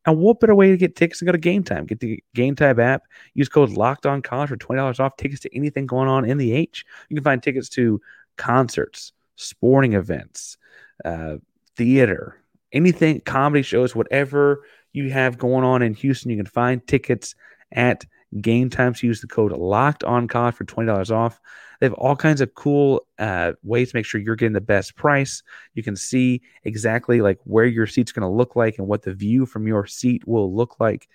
And 0.04 0.18
what 0.18 0.40
better 0.40 0.54
way 0.54 0.70
to 0.70 0.76
get 0.76 0.94
tickets 0.94 1.20
and 1.20 1.26
go 1.26 1.32
to 1.32 1.38
Gametime? 1.38 1.86
Get 1.86 2.00
the 2.00 2.22
Gametime 2.36 2.78
app. 2.78 3.02
Use 3.34 3.48
code 3.48 3.70
Locked 3.70 4.06
On 4.06 4.22
College 4.22 4.50
for 4.50 4.56
twenty 4.56 4.78
dollars 4.78 5.00
off 5.00 5.16
tickets 5.16 5.40
to 5.42 5.56
anything 5.56 5.86
going 5.86 6.08
on 6.08 6.24
in 6.24 6.38
the 6.38 6.52
H. 6.52 6.84
You 7.08 7.16
can 7.16 7.24
find 7.24 7.42
tickets 7.42 7.68
to 7.70 8.00
concerts, 8.36 9.12
sporting 9.34 9.94
events, 9.94 10.58
uh, 11.04 11.36
theater, 11.76 12.40
anything, 12.72 13.20
comedy 13.20 13.62
shows, 13.62 13.94
whatever 13.94 14.64
you 14.92 15.10
have 15.10 15.38
going 15.38 15.64
on 15.64 15.82
in 15.82 15.94
Houston, 15.94 16.30
you 16.30 16.36
can 16.36 16.46
find 16.46 16.86
tickets 16.86 17.34
at 17.72 18.04
Gametime 18.34 18.96
to 18.98 19.06
use 19.06 19.20
the 19.20 19.26
code 19.26 19.52
locked 19.52 20.04
on 20.04 20.28
college 20.28 20.54
for 20.54 20.64
$20 20.64 21.10
off. 21.10 21.40
They 21.80 21.86
have 21.86 21.94
all 21.94 22.16
kinds 22.16 22.40
of 22.40 22.54
cool 22.54 23.06
uh, 23.18 23.52
ways 23.62 23.90
to 23.90 23.96
make 23.96 24.06
sure 24.06 24.20
you're 24.20 24.36
getting 24.36 24.52
the 24.52 24.60
best 24.60 24.96
price. 24.96 25.42
You 25.74 25.82
can 25.82 25.96
see 25.96 26.42
exactly 26.64 27.20
like 27.20 27.38
where 27.44 27.66
your 27.66 27.86
seat's 27.86 28.12
going 28.12 28.28
to 28.28 28.34
look 28.34 28.56
like 28.56 28.78
and 28.78 28.88
what 28.88 29.02
the 29.02 29.14
view 29.14 29.46
from 29.46 29.66
your 29.66 29.86
seat 29.86 30.26
will 30.26 30.54
look 30.54 30.80
like 30.80 31.08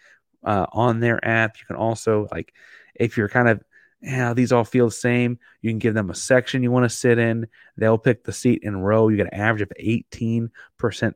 uh, 0.44 0.68
on 0.72 1.00
their 1.00 1.24
app. 1.26 1.58
You 1.60 1.66
can 1.66 1.76
also 1.76 2.28
like 2.32 2.54
if 2.96 3.18
you're 3.18 3.30
kind 3.30 3.50
of 3.50 3.64
yeah, 4.02 4.34
these 4.34 4.52
all 4.52 4.64
feel 4.64 4.88
the 4.88 4.92
same. 4.92 5.38
You 5.62 5.70
can 5.70 5.78
give 5.78 5.94
them 5.94 6.10
a 6.10 6.16
section 6.16 6.64
you 6.64 6.72
want 6.72 6.90
to 6.90 6.96
sit 6.96 7.20
in. 7.20 7.48
They'll 7.78 8.00
pick 8.00 8.24
the 8.24 8.34
seat 8.34 8.62
in 8.64 8.78
row. 8.78 9.10
You 9.10 9.18
get 9.18 9.32
an 9.32 9.40
average 9.40 9.62
of 9.62 9.72
18% 9.80 10.50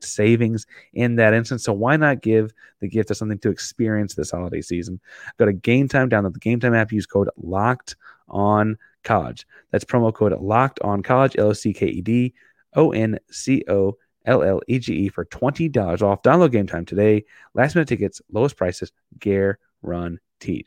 savings 0.04 0.66
in 0.92 1.16
that 1.16 1.34
instance. 1.34 1.64
So 1.64 1.72
why 1.72 1.96
not 1.96 2.22
give 2.22 2.52
the 2.80 2.88
gift 2.88 3.10
of 3.10 3.16
something 3.16 3.40
to 3.40 3.50
experience 3.50 4.14
this 4.14 4.30
holiday 4.30 4.60
season? 4.60 5.00
Go 5.36 5.46
to 5.46 5.52
Gametime, 5.52 6.08
download 6.08 6.34
the 6.34 6.40
Gametime 6.40 6.76
app, 6.76 6.92
use 6.92 7.06
code 7.06 7.28
LOCKED 7.36 7.96
on 8.28 8.78
college. 9.02 9.46
That's 9.72 9.84
promo 9.84 10.14
code 10.14 10.40
locked 10.40 10.78
on 10.80 11.02
college, 11.02 11.36
L 11.38 11.48
O 11.48 11.52
C 11.54 11.72
K 11.72 11.86
E 11.86 12.00
D 12.00 12.34
O 12.74 12.92
N 12.92 13.18
C 13.32 13.64
O 13.68 13.96
L 14.26 14.44
L 14.44 14.60
E 14.68 14.78
G 14.78 14.94
E 14.94 15.08
for 15.08 15.24
$20 15.24 16.02
off. 16.02 16.22
Download 16.22 16.50
Gametime 16.50 16.86
today. 16.86 17.24
Last 17.52 17.74
minute 17.74 17.88
tickets, 17.88 18.22
lowest 18.30 18.56
prices, 18.56 18.92
guaranteed. 19.18 20.66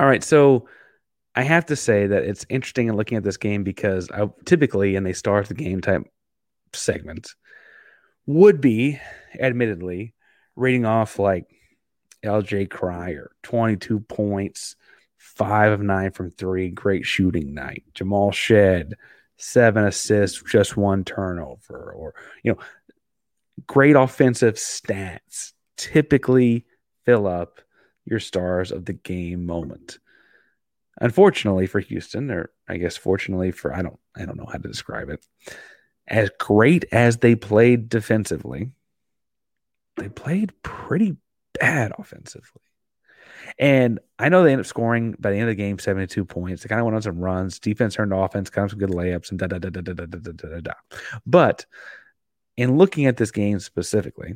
All 0.00 0.06
right, 0.06 0.24
so 0.24 0.66
I 1.34 1.42
have 1.42 1.66
to 1.66 1.76
say 1.76 2.06
that 2.06 2.24
it's 2.24 2.46
interesting 2.48 2.88
in 2.88 2.96
looking 2.96 3.18
at 3.18 3.22
this 3.22 3.36
game 3.36 3.64
because 3.64 4.10
I 4.10 4.30
typically, 4.46 4.96
and 4.96 5.04
they 5.04 5.12
start 5.12 5.46
the 5.46 5.52
game 5.52 5.82
type 5.82 6.04
segment, 6.72 7.34
would 8.24 8.62
be 8.62 8.98
admittedly 9.38 10.14
reading 10.56 10.86
off 10.86 11.18
like 11.18 11.44
LJ 12.24 12.70
Cryer, 12.70 13.32
22 13.42 14.00
points, 14.00 14.74
five 15.18 15.72
of 15.72 15.82
nine 15.82 16.12
from 16.12 16.30
three, 16.30 16.70
great 16.70 17.04
shooting 17.04 17.52
night. 17.52 17.84
Jamal 17.92 18.32
Shead, 18.32 18.94
seven 19.36 19.84
assists, 19.84 20.42
just 20.50 20.78
one 20.78 21.04
turnover, 21.04 21.92
or, 21.92 22.14
you 22.42 22.52
know, 22.52 22.58
great 23.66 23.96
offensive 23.96 24.54
stats 24.54 25.52
typically 25.76 26.64
fill 27.04 27.26
up 27.26 27.60
your 28.10 28.20
stars 28.20 28.72
of 28.72 28.84
the 28.84 28.92
game 28.92 29.46
moment. 29.46 29.98
Unfortunately 31.00 31.66
for 31.66 31.80
Houston, 31.80 32.30
or 32.30 32.50
I 32.68 32.76
guess 32.76 32.96
fortunately 32.96 33.52
for 33.52 33.74
I 33.74 33.82
don't 33.82 33.98
I 34.16 34.26
don't 34.26 34.36
know 34.36 34.46
how 34.46 34.58
to 34.58 34.68
describe 34.68 35.08
it. 35.08 35.24
As 36.06 36.30
great 36.38 36.84
as 36.92 37.18
they 37.18 37.36
played 37.36 37.88
defensively, 37.88 38.72
they 39.96 40.08
played 40.08 40.52
pretty 40.62 41.16
bad 41.58 41.92
offensively. 41.96 42.62
And 43.58 44.00
I 44.18 44.28
know 44.28 44.42
they 44.42 44.52
ended 44.52 44.66
up 44.66 44.68
scoring 44.68 45.14
by 45.18 45.30
the 45.30 45.36
end 45.36 45.48
of 45.48 45.56
the 45.56 45.62
game 45.62 45.78
72 45.78 46.24
points. 46.24 46.62
They 46.62 46.68
kind 46.68 46.80
of 46.80 46.84
went 46.84 46.96
on 46.96 47.02
some 47.02 47.20
runs. 47.20 47.58
Defense 47.58 47.94
turned 47.94 48.12
offense, 48.12 48.50
kind 48.50 48.64
of 48.64 48.70
some 48.70 48.78
good 48.78 48.90
layups, 48.90 49.30
and 49.30 49.38
da 49.38 49.46
da 49.46 49.58
da 49.58 49.70
da 49.70 49.80
da 49.80 49.92
da 49.92 50.06
da 50.06 50.18
da 50.18 50.48
da 50.48 50.60
da. 50.60 50.72
But 51.24 51.64
in 52.56 52.76
looking 52.76 53.06
at 53.06 53.16
this 53.16 53.30
game 53.30 53.58
specifically, 53.60 54.34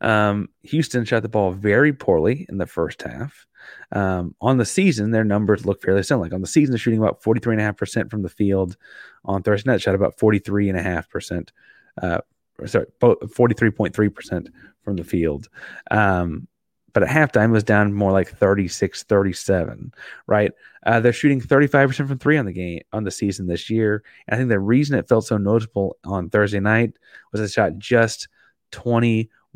um, 0.00 0.48
Houston 0.62 1.04
shot 1.04 1.22
the 1.22 1.28
ball 1.28 1.52
very 1.52 1.92
poorly 1.92 2.46
in 2.48 2.58
the 2.58 2.66
first 2.66 3.02
half. 3.02 3.46
Um, 3.92 4.34
on 4.40 4.58
the 4.58 4.64
season, 4.64 5.10
their 5.10 5.24
numbers 5.24 5.64
look 5.64 5.82
fairly 5.82 6.02
similar. 6.02 6.26
Like 6.26 6.34
on 6.34 6.40
the 6.40 6.46
season, 6.46 6.72
they're 6.72 6.78
shooting 6.78 7.00
about 7.00 7.22
43.5% 7.22 8.10
from 8.10 8.22
the 8.22 8.28
field. 8.28 8.76
On 9.24 9.42
Thursday 9.42 9.70
night, 9.70 9.80
shot 9.80 9.94
about 9.94 10.18
43.5%. 10.18 11.48
Uh, 12.00 12.18
sorry, 12.66 12.86
43.3% 13.00 14.48
from 14.82 14.96
the 14.96 15.04
field. 15.04 15.48
Um, 15.90 16.48
but 16.92 17.02
at 17.02 17.08
halftime, 17.08 17.48
it 17.48 17.52
was 17.52 17.64
down 17.64 17.92
more 17.92 18.12
like 18.12 18.28
36 18.28 19.02
37, 19.02 19.92
right? 20.28 20.52
Uh, 20.86 21.00
they're 21.00 21.12
shooting 21.12 21.40
35% 21.40 22.06
from 22.06 22.18
three 22.18 22.38
on 22.38 22.46
the 22.46 22.52
game 22.52 22.82
on 22.92 23.02
the 23.02 23.10
season 23.10 23.48
this 23.48 23.68
year. 23.68 24.04
And 24.28 24.34
I 24.34 24.38
think 24.38 24.48
the 24.48 24.60
reason 24.60 24.96
it 24.96 25.08
felt 25.08 25.26
so 25.26 25.36
noticeable 25.36 25.96
on 26.04 26.30
Thursday 26.30 26.60
night 26.60 26.92
was 27.32 27.40
it 27.40 27.50
shot 27.50 27.78
just 27.78 28.28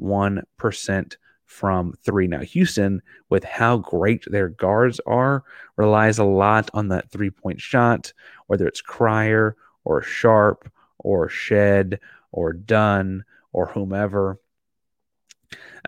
21% 0.00 1.16
from 1.44 1.94
three. 2.04 2.26
Now, 2.26 2.40
Houston, 2.40 3.02
with 3.30 3.42
how 3.42 3.78
great 3.78 4.24
their 4.26 4.48
guards 4.48 5.00
are, 5.06 5.44
relies 5.76 6.18
a 6.18 6.24
lot 6.24 6.70
on 6.74 6.88
that 6.88 7.10
three 7.10 7.30
point 7.30 7.60
shot, 7.60 8.12
whether 8.46 8.66
it's 8.66 8.82
Cryer 8.82 9.56
or 9.84 10.02
Sharp 10.02 10.70
or 10.98 11.28
Shead 11.28 12.00
or 12.32 12.52
Dunn 12.52 13.24
or 13.52 13.66
whomever. 13.66 14.38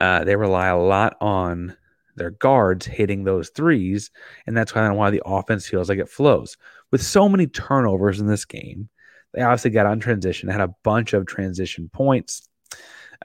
Uh, 0.00 0.24
they 0.24 0.36
rely 0.36 0.68
a 0.68 0.78
lot 0.78 1.16
on 1.20 1.76
their 2.16 2.30
guards 2.30 2.86
hitting 2.86 3.24
those 3.24 3.50
threes, 3.50 4.10
and 4.46 4.56
that's 4.56 4.72
kind 4.72 4.90
of 4.90 4.98
why 4.98 5.10
the 5.10 5.22
offense 5.24 5.68
feels 5.68 5.88
like 5.88 5.98
it 5.98 6.08
flows. 6.08 6.56
With 6.90 7.02
so 7.02 7.28
many 7.28 7.46
turnovers 7.46 8.20
in 8.20 8.26
this 8.26 8.44
game, 8.44 8.88
they 9.32 9.42
obviously 9.42 9.70
got 9.70 9.86
on 9.86 10.00
transition, 10.00 10.48
had 10.48 10.60
a 10.60 10.74
bunch 10.82 11.12
of 11.12 11.26
transition 11.26 11.90
points, 11.92 12.48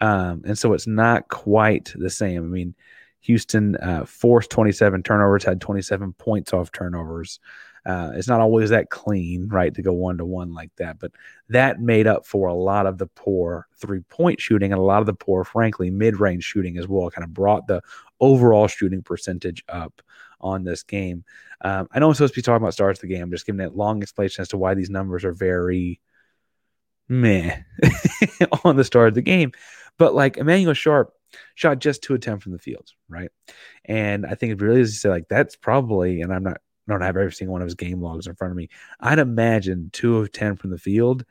um, 0.01 0.43
and 0.45 0.57
so 0.57 0.73
it's 0.73 0.87
not 0.87 1.27
quite 1.29 1.93
the 1.95 2.09
same. 2.09 2.43
I 2.43 2.47
mean, 2.47 2.75
Houston 3.21 3.75
uh, 3.77 4.05
forced 4.05 4.51
27 4.51 5.03
turnovers, 5.03 5.43
had 5.43 5.61
27 5.61 6.13
points 6.13 6.53
off 6.53 6.71
turnovers. 6.71 7.39
Uh, 7.85 8.11
it's 8.15 8.27
not 8.27 8.41
always 8.41 8.71
that 8.71 8.89
clean, 8.89 9.47
right, 9.47 9.73
to 9.75 9.81
go 9.83 9.93
one 9.93 10.17
to 10.17 10.25
one 10.25 10.53
like 10.53 10.71
that. 10.77 10.97
But 10.99 11.11
that 11.49 11.79
made 11.79 12.07
up 12.07 12.25
for 12.25 12.47
a 12.47 12.53
lot 12.53 12.87
of 12.87 12.97
the 12.97 13.05
poor 13.07 13.67
three 13.75 14.01
point 14.09 14.41
shooting 14.41 14.71
and 14.71 14.79
a 14.79 14.83
lot 14.83 15.01
of 15.01 15.05
the 15.05 15.13
poor, 15.13 15.43
frankly, 15.43 15.91
mid 15.91 16.19
range 16.19 16.43
shooting 16.43 16.77
as 16.77 16.87
well. 16.87 17.11
Kind 17.11 17.23
of 17.23 17.33
brought 17.33 17.67
the 17.67 17.81
overall 18.19 18.67
shooting 18.67 19.03
percentage 19.03 19.63
up 19.69 20.01
on 20.41 20.63
this 20.63 20.83
game. 20.83 21.23
Um, 21.61 21.87
I 21.91 21.99
know 21.99 22.07
I'm 22.07 22.15
supposed 22.15 22.33
to 22.33 22.39
be 22.39 22.43
talking 22.43 22.63
about 22.63 22.73
stars 22.73 22.97
of 22.97 23.01
the 23.01 23.07
game. 23.07 23.23
I'm 23.23 23.31
just 23.31 23.45
giving 23.45 23.61
a 23.61 23.69
long 23.69 24.01
explanation 24.01 24.41
as 24.41 24.49
to 24.49 24.57
why 24.57 24.73
these 24.73 24.89
numbers 24.89 25.23
are 25.23 25.33
very 25.33 25.99
meh 27.07 27.55
on 28.63 28.75
the 28.77 28.83
start 28.83 29.09
of 29.09 29.13
the 29.13 29.21
game. 29.21 29.51
But 29.97 30.13
like 30.13 30.37
Emmanuel 30.37 30.73
Sharp 30.73 31.13
shot 31.55 31.79
just 31.79 32.03
two 32.03 32.17
10 32.17 32.39
from 32.39 32.51
the 32.51 32.59
field, 32.59 32.89
right? 33.09 33.29
And 33.85 34.25
I 34.25 34.35
think 34.35 34.53
it 34.53 34.61
really 34.61 34.81
is 34.81 34.93
to 34.93 34.99
say, 34.99 35.09
like, 35.09 35.27
that's 35.29 35.55
probably, 35.55 36.21
and 36.21 36.33
I'm 36.33 36.43
not 36.43 36.57
I 36.87 36.91
don't 36.91 37.01
have 37.01 37.17
every 37.17 37.31
single 37.31 37.53
one 37.53 37.61
of 37.61 37.67
his 37.67 37.75
game 37.75 38.01
logs 38.01 38.27
in 38.27 38.35
front 38.35 38.51
of 38.51 38.57
me. 38.57 38.69
I'd 38.99 39.19
imagine 39.19 39.89
two 39.91 40.17
of 40.17 40.31
10 40.31 40.55
from 40.57 40.69
the 40.69 40.77
field 40.77 41.25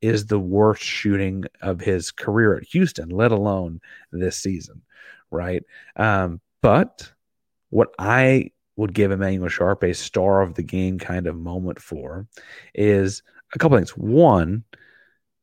is 0.00 0.26
the 0.26 0.38
worst 0.38 0.82
shooting 0.82 1.44
of 1.60 1.80
his 1.80 2.10
career 2.10 2.56
at 2.56 2.64
Houston, 2.68 3.08
let 3.10 3.32
alone 3.32 3.80
this 4.12 4.36
season, 4.36 4.82
right? 5.30 5.62
Um, 5.96 6.40
but 6.62 7.10
what 7.70 7.88
I 7.98 8.52
would 8.76 8.94
give 8.94 9.10
Emmanuel 9.10 9.48
Sharp 9.48 9.82
a 9.82 9.92
star 9.92 10.42
of 10.42 10.54
the 10.54 10.62
game 10.62 10.98
kind 10.98 11.26
of 11.26 11.36
moment 11.36 11.80
for 11.80 12.26
is 12.74 13.22
a 13.52 13.58
couple 13.58 13.76
things. 13.76 13.96
One, 13.96 14.64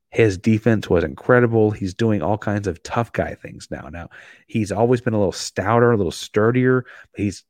his 0.09 0.37
defense 0.37 0.89
was 0.89 1.03
incredible. 1.03 1.71
He's 1.71 1.93
doing 1.93 2.21
all 2.21 2.37
kinds 2.37 2.67
of 2.67 2.81
tough 2.83 3.11
guy 3.11 3.35
things 3.35 3.67
now. 3.69 3.89
Now, 3.91 4.09
he's 4.47 4.71
always 4.71 5.01
been 5.01 5.13
a 5.13 5.17
little 5.17 5.33
stouter, 5.33 5.91
a 5.91 5.97
little 5.97 6.11
sturdier. 6.11 6.85
he's 7.15 7.43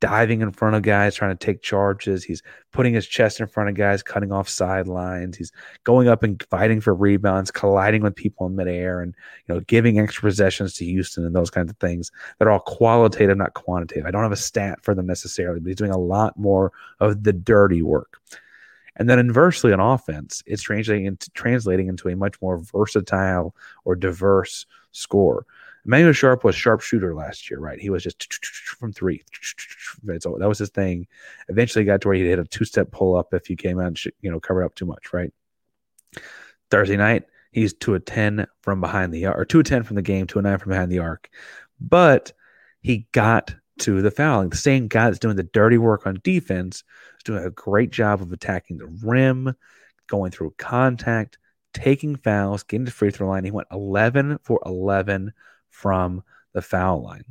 diving 0.00 0.42
in 0.42 0.52
front 0.52 0.76
of 0.76 0.82
guys, 0.82 1.14
trying 1.14 1.36
to 1.36 1.46
take 1.46 1.62
charges. 1.62 2.24
He's 2.24 2.42
putting 2.72 2.94
his 2.94 3.06
chest 3.06 3.40
in 3.40 3.46
front 3.46 3.70
of 3.70 3.74
guys, 3.74 4.02
cutting 4.02 4.32
off 4.32 4.48
sidelines. 4.48 5.36
He's 5.36 5.52
going 5.84 6.08
up 6.08 6.22
and 6.22 6.42
fighting 6.50 6.80
for 6.80 6.94
rebounds, 6.94 7.50
colliding 7.50 8.02
with 8.02 8.14
people 8.14 8.46
in 8.46 8.56
midair, 8.56 9.00
and 9.00 9.14
you 9.46 9.54
know, 9.54 9.60
giving 9.60 9.98
extra 9.98 10.28
possessions 10.28 10.74
to 10.74 10.84
Houston 10.84 11.24
and 11.24 11.34
those 11.34 11.50
kinds 11.50 11.70
of 11.70 11.76
things. 11.78 12.10
They're 12.38 12.50
all 12.50 12.60
qualitative, 12.60 13.36
not 13.36 13.54
quantitative. 13.54 14.06
I 14.06 14.10
don't 14.10 14.22
have 14.22 14.32
a 14.32 14.36
stat 14.36 14.80
for 14.82 14.94
them 14.94 15.06
necessarily, 15.06 15.60
but 15.60 15.68
he's 15.68 15.76
doing 15.76 15.90
a 15.90 15.98
lot 15.98 16.38
more 16.38 16.72
of 17.00 17.24
the 17.24 17.32
dirty 17.32 17.82
work. 17.82 18.20
And 18.98 19.08
then 19.08 19.18
inversely 19.18 19.72
on 19.72 19.80
offense, 19.80 20.42
it's 20.44 20.62
translating 20.62 21.06
into, 21.06 22.08
a 22.08 22.16
much 22.16 22.40
more 22.42 22.58
versatile 22.58 23.54
or 23.84 23.94
diverse 23.94 24.66
score. 24.90 25.46
Emmanuel 25.86 26.12
Sharp 26.12 26.44
was 26.44 26.54
sharpshooter 26.54 27.14
last 27.14 27.48
year, 27.48 27.60
right? 27.60 27.80
He 27.80 27.88
was 27.88 28.02
just 28.02 28.44
from 28.44 28.92
three. 28.92 29.22
So 30.18 30.36
that 30.38 30.48
was 30.48 30.58
his 30.58 30.70
thing. 30.70 31.06
Eventually 31.48 31.84
got 31.84 32.00
to 32.02 32.08
where 32.08 32.16
he'd 32.16 32.26
hit 32.26 32.38
a 32.38 32.44
two 32.44 32.64
step 32.64 32.90
pull 32.90 33.16
up 33.16 33.32
if 33.32 33.48
you 33.48 33.56
came 33.56 33.78
out 33.78 33.86
and, 33.86 34.04
you 34.20 34.30
know, 34.30 34.40
covered 34.40 34.64
up 34.64 34.74
too 34.74 34.84
much, 34.84 35.12
right? 35.12 35.32
Thursday 36.70 36.96
night, 36.96 37.24
he's 37.52 37.72
two 37.72 37.94
of 37.94 38.04
10 38.04 38.46
from 38.60 38.80
behind 38.80 39.14
the 39.14 39.26
arc, 39.26 39.38
or 39.38 39.44
two 39.44 39.60
of 39.60 39.66
10 39.66 39.84
from 39.84 39.96
the 39.96 40.02
game, 40.02 40.26
two 40.26 40.40
of 40.40 40.44
nine 40.44 40.58
from 40.58 40.70
behind 40.70 40.92
the 40.92 40.98
arc. 40.98 41.30
But 41.80 42.32
he 42.80 43.06
got 43.12 43.54
to 43.78 44.02
the 44.02 44.10
fouling. 44.10 44.50
The 44.50 44.56
same 44.56 44.88
guy 44.88 45.06
that's 45.06 45.18
doing 45.18 45.36
the 45.36 45.42
dirty 45.42 45.78
work 45.78 46.06
on 46.06 46.20
defense 46.22 46.84
is 47.16 47.24
doing 47.24 47.44
a 47.44 47.50
great 47.50 47.90
job 47.90 48.22
of 48.22 48.32
attacking 48.32 48.78
the 48.78 48.86
rim, 48.86 49.54
going 50.06 50.30
through 50.30 50.54
contact, 50.58 51.38
taking 51.72 52.16
fouls, 52.16 52.62
getting 52.62 52.86
to 52.86 52.92
free 52.92 53.10
throw 53.10 53.28
line. 53.28 53.44
He 53.44 53.50
went 53.50 53.68
11 53.72 54.38
for 54.42 54.60
11 54.64 55.32
from 55.70 56.22
the 56.52 56.62
foul 56.62 57.02
line, 57.02 57.24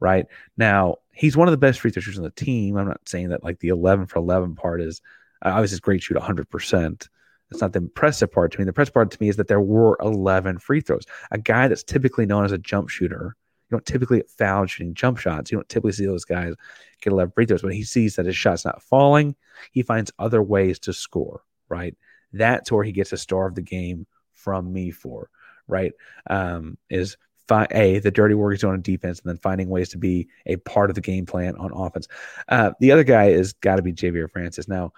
right? 0.00 0.26
Now, 0.56 0.96
he's 1.12 1.36
one 1.36 1.48
of 1.48 1.52
the 1.52 1.58
best 1.58 1.80
free 1.80 1.90
throw 1.90 2.00
shooters 2.00 2.18
on 2.18 2.24
the 2.24 2.30
team. 2.30 2.76
I'm 2.76 2.88
not 2.88 3.08
saying 3.08 3.30
that 3.30 3.44
like 3.44 3.58
the 3.60 3.68
11 3.68 4.06
for 4.06 4.18
11 4.18 4.54
part 4.54 4.80
is 4.80 5.00
uh, 5.44 5.50
obviously 5.50 5.76
it's 5.76 5.80
great 5.80 6.02
shoot 6.02 6.16
100%. 6.16 7.08
It's 7.50 7.60
not 7.60 7.72
the 7.72 7.78
impressive 7.78 8.32
part 8.32 8.52
to 8.52 8.58
me. 8.58 8.64
The 8.64 8.70
impressive 8.70 8.94
part 8.94 9.10
to 9.12 9.18
me 9.20 9.28
is 9.28 9.36
that 9.36 9.48
there 9.48 9.60
were 9.60 9.96
11 10.00 10.58
free 10.58 10.80
throws. 10.80 11.06
A 11.30 11.38
guy 11.38 11.68
that's 11.68 11.84
typically 11.84 12.26
known 12.26 12.44
as 12.44 12.52
a 12.52 12.58
jump 12.58 12.88
shooter 12.88 13.36
You 13.68 13.76
don't 13.76 13.86
typically 13.86 14.18
get 14.18 14.30
fouled 14.30 14.70
shooting 14.70 14.94
jump 14.94 15.18
shots. 15.18 15.50
You 15.50 15.58
don't 15.58 15.68
typically 15.68 15.92
see 15.92 16.06
those 16.06 16.24
guys 16.24 16.54
get 17.00 17.12
11 17.12 17.32
free 17.32 17.46
throws. 17.46 17.62
When 17.62 17.72
he 17.72 17.82
sees 17.82 18.16
that 18.16 18.26
his 18.26 18.36
shot's 18.36 18.64
not 18.64 18.82
falling, 18.82 19.34
he 19.72 19.82
finds 19.82 20.12
other 20.18 20.42
ways 20.42 20.78
to 20.80 20.92
score, 20.92 21.42
right? 21.68 21.96
That's 22.32 22.70
where 22.70 22.84
he 22.84 22.92
gets 22.92 23.12
a 23.12 23.16
star 23.16 23.46
of 23.46 23.54
the 23.54 23.62
game 23.62 24.06
from 24.32 24.72
me 24.72 24.90
for, 24.90 25.30
right? 25.66 25.92
Um, 26.30 26.78
is 26.90 27.16
fi- 27.48 27.68
a 27.70 27.98
the 27.98 28.10
dirty 28.10 28.34
work 28.34 28.52
he's 28.52 28.60
doing 28.60 28.74
on 28.74 28.82
defense, 28.82 29.20
and 29.20 29.28
then 29.28 29.38
finding 29.38 29.68
ways 29.68 29.88
to 29.90 29.98
be 29.98 30.28
a 30.46 30.56
part 30.56 30.90
of 30.90 30.94
the 30.94 31.00
game 31.00 31.26
plan 31.26 31.56
on 31.56 31.72
offense. 31.72 32.08
Uh, 32.48 32.72
the 32.80 32.92
other 32.92 33.04
guy 33.04 33.26
is 33.28 33.52
got 33.54 33.76
to 33.76 33.82
be 33.82 33.92
Ja'Vier 33.92 34.30
Francis. 34.30 34.68
Now, 34.68 34.92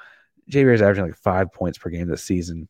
Ja'Vier 0.51 0.75
is 0.75 0.83
averaging 0.83 1.07
like 1.07 1.17
five 1.17 1.53
points 1.53 1.79
per 1.79 1.91
game 1.91 2.09
this 2.09 2.25
season. 2.25 2.69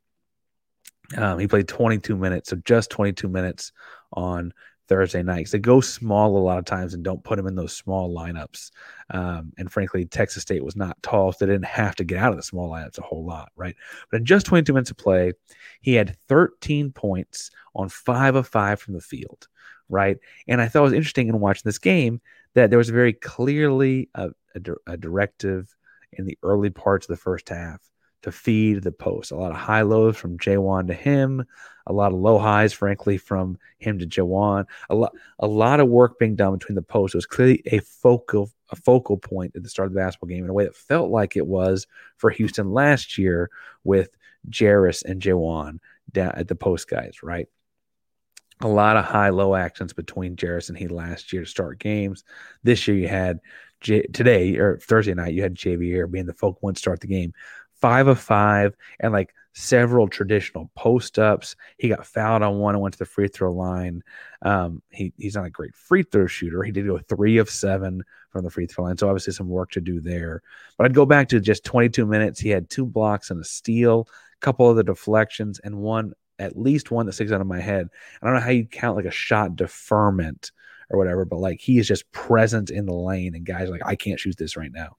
Um, 1.16 1.38
he 1.38 1.48
played 1.48 1.68
22 1.68 2.16
minutes, 2.16 2.50
so 2.50 2.56
just 2.64 2.90
22 2.90 3.28
minutes 3.28 3.72
on 4.12 4.52
Thursday 4.88 5.22
nights. 5.22 5.50
They 5.50 5.58
go 5.58 5.80
small 5.80 6.36
a 6.36 6.38
lot 6.38 6.58
of 6.58 6.64
times 6.64 6.94
and 6.94 7.04
don't 7.04 7.22
put 7.22 7.36
them 7.36 7.46
in 7.46 7.54
those 7.54 7.76
small 7.76 8.14
lineups. 8.14 8.70
Um, 9.10 9.52
and 9.58 9.70
frankly, 9.70 10.04
Texas 10.06 10.42
State 10.42 10.64
was 10.64 10.76
not 10.76 11.00
tall, 11.02 11.32
so 11.32 11.44
they 11.44 11.52
didn't 11.52 11.66
have 11.66 11.94
to 11.96 12.04
get 12.04 12.18
out 12.18 12.30
of 12.30 12.36
the 12.36 12.42
small 12.42 12.70
lineups 12.70 12.98
a 12.98 13.02
whole 13.02 13.24
lot, 13.24 13.50
right? 13.54 13.76
But 14.10 14.20
in 14.20 14.26
just 14.26 14.46
22 14.46 14.72
minutes 14.72 14.90
of 14.90 14.96
play, 14.96 15.32
he 15.80 15.94
had 15.94 16.16
13 16.28 16.90
points 16.92 17.50
on 17.74 17.88
five 17.88 18.34
of 18.34 18.48
five 18.48 18.80
from 18.80 18.94
the 18.94 19.00
field, 19.00 19.46
right? 19.88 20.16
And 20.48 20.60
I 20.60 20.68
thought 20.68 20.80
it 20.80 20.84
was 20.84 20.92
interesting 20.94 21.28
in 21.28 21.40
watching 21.40 21.62
this 21.64 21.78
game 21.78 22.20
that 22.54 22.70
there 22.70 22.78
was 22.78 22.88
very 22.88 23.12
clearly 23.12 24.08
a, 24.14 24.30
a, 24.54 24.60
a 24.86 24.96
directive 24.96 25.74
in 26.12 26.24
the 26.24 26.38
early 26.42 26.70
parts 26.70 27.06
of 27.06 27.14
the 27.14 27.22
first 27.22 27.48
half 27.50 27.80
to 28.22 28.32
feed 28.32 28.82
the 28.82 28.92
post. 28.92 29.30
A 29.30 29.36
lot 29.36 29.50
of 29.52 29.56
high 29.56 29.82
lows 29.82 30.16
from 30.16 30.38
J'Wan 30.38 30.88
to 30.88 30.94
him, 30.94 31.44
a 31.86 31.92
lot 31.92 32.12
of 32.12 32.18
low 32.18 32.38
highs, 32.38 32.72
frankly, 32.72 33.16
from 33.16 33.58
him 33.78 33.98
to 33.98 34.06
J'Wan. 34.06 34.66
A 34.90 34.94
lot, 34.94 35.14
a 35.38 35.46
lot 35.46 35.80
of 35.80 35.88
work 35.88 36.18
being 36.18 36.36
done 36.36 36.52
between 36.52 36.74
the 36.74 36.82
posts. 36.82 37.14
It 37.14 37.18
was 37.18 37.26
clearly 37.26 37.62
a 37.66 37.80
focal, 37.80 38.50
a 38.70 38.76
focal 38.76 39.16
point 39.16 39.56
at 39.56 39.62
the 39.62 39.68
start 39.68 39.86
of 39.86 39.94
the 39.94 40.00
basketball 40.00 40.28
game 40.28 40.44
in 40.44 40.50
a 40.50 40.54
way 40.54 40.64
that 40.64 40.76
felt 40.76 41.10
like 41.10 41.36
it 41.36 41.46
was 41.46 41.86
for 42.16 42.30
Houston 42.30 42.72
last 42.72 43.18
year 43.18 43.50
with 43.84 44.10
Jarace 44.50 45.04
and 45.04 45.22
J'Wan 45.22 45.78
down 46.10 46.32
at 46.32 46.48
the 46.48 46.56
post 46.56 46.88
guys, 46.88 47.22
right? 47.22 47.46
A 48.60 48.68
lot 48.68 48.96
of 48.96 49.04
high 49.04 49.28
low 49.28 49.54
actions 49.54 49.92
between 49.92 50.34
Jarace 50.34 50.68
and 50.68 50.76
he 50.76 50.88
last 50.88 51.32
year 51.32 51.44
to 51.44 51.48
start 51.48 51.78
games. 51.78 52.24
This 52.64 52.88
year 52.88 52.96
you 52.96 53.06
had 53.06 53.38
J- 53.80 54.08
today 54.08 54.56
or 54.56 54.78
Thursday 54.78 55.14
night 55.14 55.34
you 55.34 55.42
had 55.42 55.54
JV 55.54 56.10
being 56.10 56.26
the 56.26 56.34
focal 56.34 56.60
point 56.60 56.76
to 56.76 56.80
start 56.80 57.00
the 57.00 57.06
game 57.06 57.32
five 57.80 58.08
of 58.08 58.18
five 58.18 58.76
and 59.00 59.12
like 59.12 59.34
several 59.54 60.08
traditional 60.08 60.70
post 60.76 61.18
ups. 61.18 61.56
He 61.78 61.88
got 61.88 62.06
fouled 62.06 62.42
on 62.42 62.58
one 62.58 62.74
and 62.74 62.82
went 62.82 62.92
to 62.94 62.98
the 62.98 63.04
free 63.04 63.28
throw 63.28 63.52
line. 63.52 64.02
Um, 64.42 64.82
he, 64.90 65.12
he's 65.16 65.34
not 65.34 65.46
a 65.46 65.50
great 65.50 65.74
free 65.74 66.04
throw 66.04 66.26
shooter. 66.26 66.62
He 66.62 66.72
did 66.72 66.86
go 66.86 66.98
three 66.98 67.38
of 67.38 67.50
seven 67.50 68.02
from 68.30 68.44
the 68.44 68.50
free 68.50 68.66
throw 68.66 68.84
line. 68.84 68.96
So 68.96 69.08
obviously 69.08 69.32
some 69.32 69.48
work 69.48 69.72
to 69.72 69.80
do 69.80 70.00
there. 70.00 70.42
But 70.76 70.84
I'd 70.84 70.94
go 70.94 71.06
back 71.06 71.28
to 71.30 71.40
just 71.40 71.64
22 71.64 72.06
minutes. 72.06 72.38
He 72.38 72.50
had 72.50 72.70
two 72.70 72.86
blocks 72.86 73.30
and 73.30 73.40
a 73.40 73.44
steal, 73.44 74.08
a 74.36 74.40
couple 74.40 74.70
of 74.70 74.76
the 74.76 74.84
deflections, 74.84 75.58
and 75.60 75.78
one, 75.78 76.12
at 76.38 76.56
least 76.56 76.92
one 76.92 77.06
that 77.06 77.12
sticks 77.14 77.32
out 77.32 77.40
of 77.40 77.46
my 77.48 77.60
head. 77.60 77.88
I 78.22 78.26
don't 78.26 78.36
know 78.36 78.40
how 78.40 78.50
you 78.50 78.64
count 78.64 78.96
like 78.96 79.06
a 79.06 79.10
shot 79.10 79.56
deferment 79.56 80.52
or 80.90 80.98
whatever, 80.98 81.24
but 81.24 81.40
like 81.40 81.60
he 81.60 81.78
is 81.78 81.88
just 81.88 82.10
present 82.12 82.70
in 82.70 82.86
the 82.86 82.94
lane 82.94 83.34
and 83.34 83.44
guys 83.44 83.68
like, 83.70 83.82
I 83.84 83.96
can't 83.96 84.20
shoot 84.20 84.36
this 84.36 84.56
right 84.56 84.72
now 84.72 84.96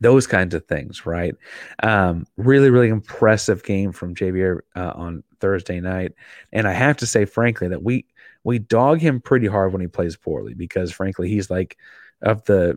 those 0.00 0.26
kinds 0.26 0.54
of 0.54 0.66
things, 0.66 1.06
right? 1.06 1.34
Um, 1.82 2.26
really, 2.36 2.70
really 2.70 2.88
impressive 2.88 3.62
game 3.62 3.92
from 3.92 4.14
JVR 4.14 4.60
uh, 4.76 4.92
on 4.94 5.24
Thursday 5.40 5.80
night, 5.80 6.12
and 6.52 6.66
I 6.66 6.72
have 6.72 6.98
to 6.98 7.06
say, 7.06 7.24
frankly, 7.24 7.68
that 7.68 7.82
we 7.82 8.06
we 8.44 8.58
dog 8.58 9.00
him 9.00 9.20
pretty 9.20 9.46
hard 9.46 9.72
when 9.72 9.80
he 9.80 9.88
plays 9.88 10.16
poorly 10.16 10.54
because, 10.54 10.92
frankly, 10.92 11.28
he's 11.28 11.50
like 11.50 11.76
of 12.22 12.44
the 12.44 12.76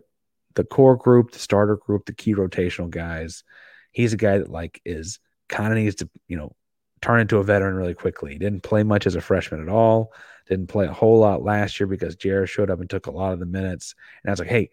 the 0.54 0.64
core 0.64 0.96
group, 0.96 1.32
the 1.32 1.38
starter 1.38 1.76
group, 1.76 2.06
the 2.06 2.12
key 2.12 2.34
rotational 2.34 2.90
guys. 2.90 3.44
He's 3.90 4.12
a 4.12 4.18
guy 4.18 4.38
that 4.38 4.50
like 4.50 4.80
is 4.84 5.18
kind 5.48 5.72
of 5.72 5.78
needs 5.78 5.96
to 5.96 6.08
you 6.28 6.36
know 6.36 6.54
turn 7.00 7.20
into 7.20 7.38
a 7.38 7.44
veteran 7.44 7.74
really 7.74 7.94
quickly. 7.94 8.32
He 8.32 8.38
didn't 8.38 8.62
play 8.62 8.82
much 8.84 9.06
as 9.06 9.16
a 9.16 9.20
freshman 9.20 9.60
at 9.60 9.68
all. 9.68 10.12
Didn't 10.48 10.68
play 10.68 10.86
a 10.86 10.92
whole 10.92 11.18
lot 11.18 11.42
last 11.42 11.78
year 11.78 11.86
because 11.86 12.16
Jared 12.16 12.48
showed 12.48 12.70
up 12.70 12.80
and 12.80 12.88
took 12.88 13.06
a 13.06 13.10
lot 13.10 13.32
of 13.32 13.38
the 13.38 13.46
minutes. 13.46 13.94
And 14.22 14.30
I 14.30 14.32
was 14.32 14.40
like, 14.40 14.48
hey, 14.48 14.70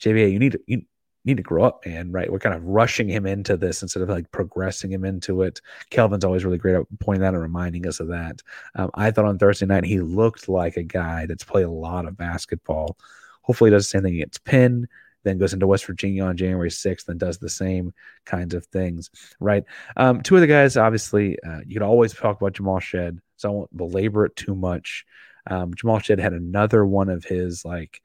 JVA, 0.00 0.32
you 0.32 0.38
need 0.38 0.52
to 0.52 0.60
you, 0.66 0.82
need 1.24 1.36
to 1.36 1.42
grow 1.42 1.64
up, 1.64 1.84
man. 1.86 2.10
Right? 2.10 2.30
We're 2.30 2.38
kind 2.38 2.54
of 2.54 2.64
rushing 2.64 3.08
him 3.08 3.26
into 3.26 3.56
this 3.56 3.82
instead 3.82 4.02
of 4.02 4.08
like 4.08 4.30
progressing 4.30 4.92
him 4.92 5.04
into 5.04 5.42
it. 5.42 5.60
Kelvin's 5.90 6.24
always 6.24 6.44
really 6.44 6.58
great 6.58 6.76
at 6.76 6.86
pointing 7.00 7.22
that 7.22 7.34
and 7.34 7.42
reminding 7.42 7.86
us 7.86 8.00
of 8.00 8.08
that. 8.08 8.42
Um, 8.74 8.90
I 8.94 9.10
thought 9.10 9.24
on 9.24 9.38
Thursday 9.38 9.66
night 9.66 9.84
he 9.84 10.00
looked 10.00 10.48
like 10.48 10.76
a 10.76 10.82
guy 10.82 11.26
that's 11.26 11.44
played 11.44 11.66
a 11.66 11.70
lot 11.70 12.06
of 12.06 12.16
basketball. 12.16 12.96
Hopefully, 13.42 13.70
does 13.70 13.86
the 13.86 13.90
same 13.90 14.02
thing 14.02 14.14
against 14.14 14.44
Penn. 14.44 14.88
Then 15.24 15.38
goes 15.38 15.52
into 15.52 15.66
West 15.66 15.84
Virginia 15.84 16.24
on 16.24 16.36
January 16.36 16.70
6th 16.70 17.08
and 17.08 17.18
does 17.18 17.38
the 17.38 17.50
same 17.50 17.92
kinds 18.24 18.54
of 18.54 18.64
things, 18.66 19.10
right? 19.40 19.64
Um, 19.96 20.22
two 20.22 20.36
of 20.36 20.40
the 20.40 20.46
guys, 20.46 20.76
obviously, 20.76 21.36
uh, 21.42 21.60
you 21.66 21.74
could 21.74 21.82
always 21.82 22.14
talk 22.14 22.40
about 22.40 22.52
Jamal 22.52 22.78
Shead, 22.78 23.18
so 23.36 23.50
I 23.50 23.52
won't 23.52 23.76
belabor 23.76 24.26
it 24.26 24.36
too 24.36 24.54
much. 24.54 25.04
Um, 25.46 25.74
Jamal 25.74 25.98
Shead 25.98 26.20
had 26.20 26.34
another 26.34 26.86
one 26.86 27.08
of 27.08 27.24
his 27.24 27.64
like 27.64 28.00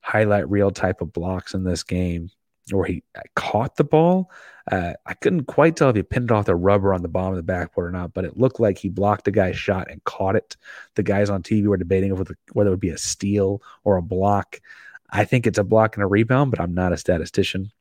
highlight 0.00 0.48
reel 0.48 0.70
type 0.70 1.00
of 1.00 1.12
blocks 1.12 1.54
in 1.54 1.64
this 1.64 1.82
game 1.82 2.30
or 2.72 2.84
he 2.84 3.02
caught 3.34 3.76
the 3.76 3.84
ball. 3.84 4.30
Uh, 4.70 4.94
I 5.04 5.14
couldn't 5.14 5.44
quite 5.44 5.76
tell 5.76 5.90
if 5.90 5.96
he 5.96 6.02
pinned 6.02 6.32
off 6.32 6.46
the 6.46 6.54
rubber 6.54 6.94
on 6.94 7.02
the 7.02 7.08
bottom 7.08 7.32
of 7.32 7.36
the 7.36 7.42
backboard 7.42 7.88
or 7.88 7.90
not, 7.90 8.14
but 8.14 8.24
it 8.24 8.38
looked 8.38 8.60
like 8.60 8.78
he 8.78 8.88
blocked 8.88 9.28
a 9.28 9.30
guy's 9.30 9.58
shot 9.58 9.90
and 9.90 10.02
caught 10.04 10.36
it. 10.36 10.56
The 10.94 11.02
guys 11.02 11.28
on 11.28 11.42
TV 11.42 11.66
were 11.66 11.76
debating 11.76 12.16
whether, 12.16 12.36
whether 12.52 12.68
it 12.68 12.72
would 12.72 12.80
be 12.80 12.88
a 12.88 12.98
steal 12.98 13.62
or 13.84 13.96
a 13.96 14.02
block. 14.02 14.60
I 15.10 15.24
think 15.24 15.46
it's 15.46 15.58
a 15.58 15.64
block 15.64 15.96
and 15.96 16.04
a 16.04 16.06
rebound, 16.06 16.50
but 16.50 16.60
I'm 16.60 16.74
not 16.74 16.92
a 16.92 16.96
statistician. 16.96 17.72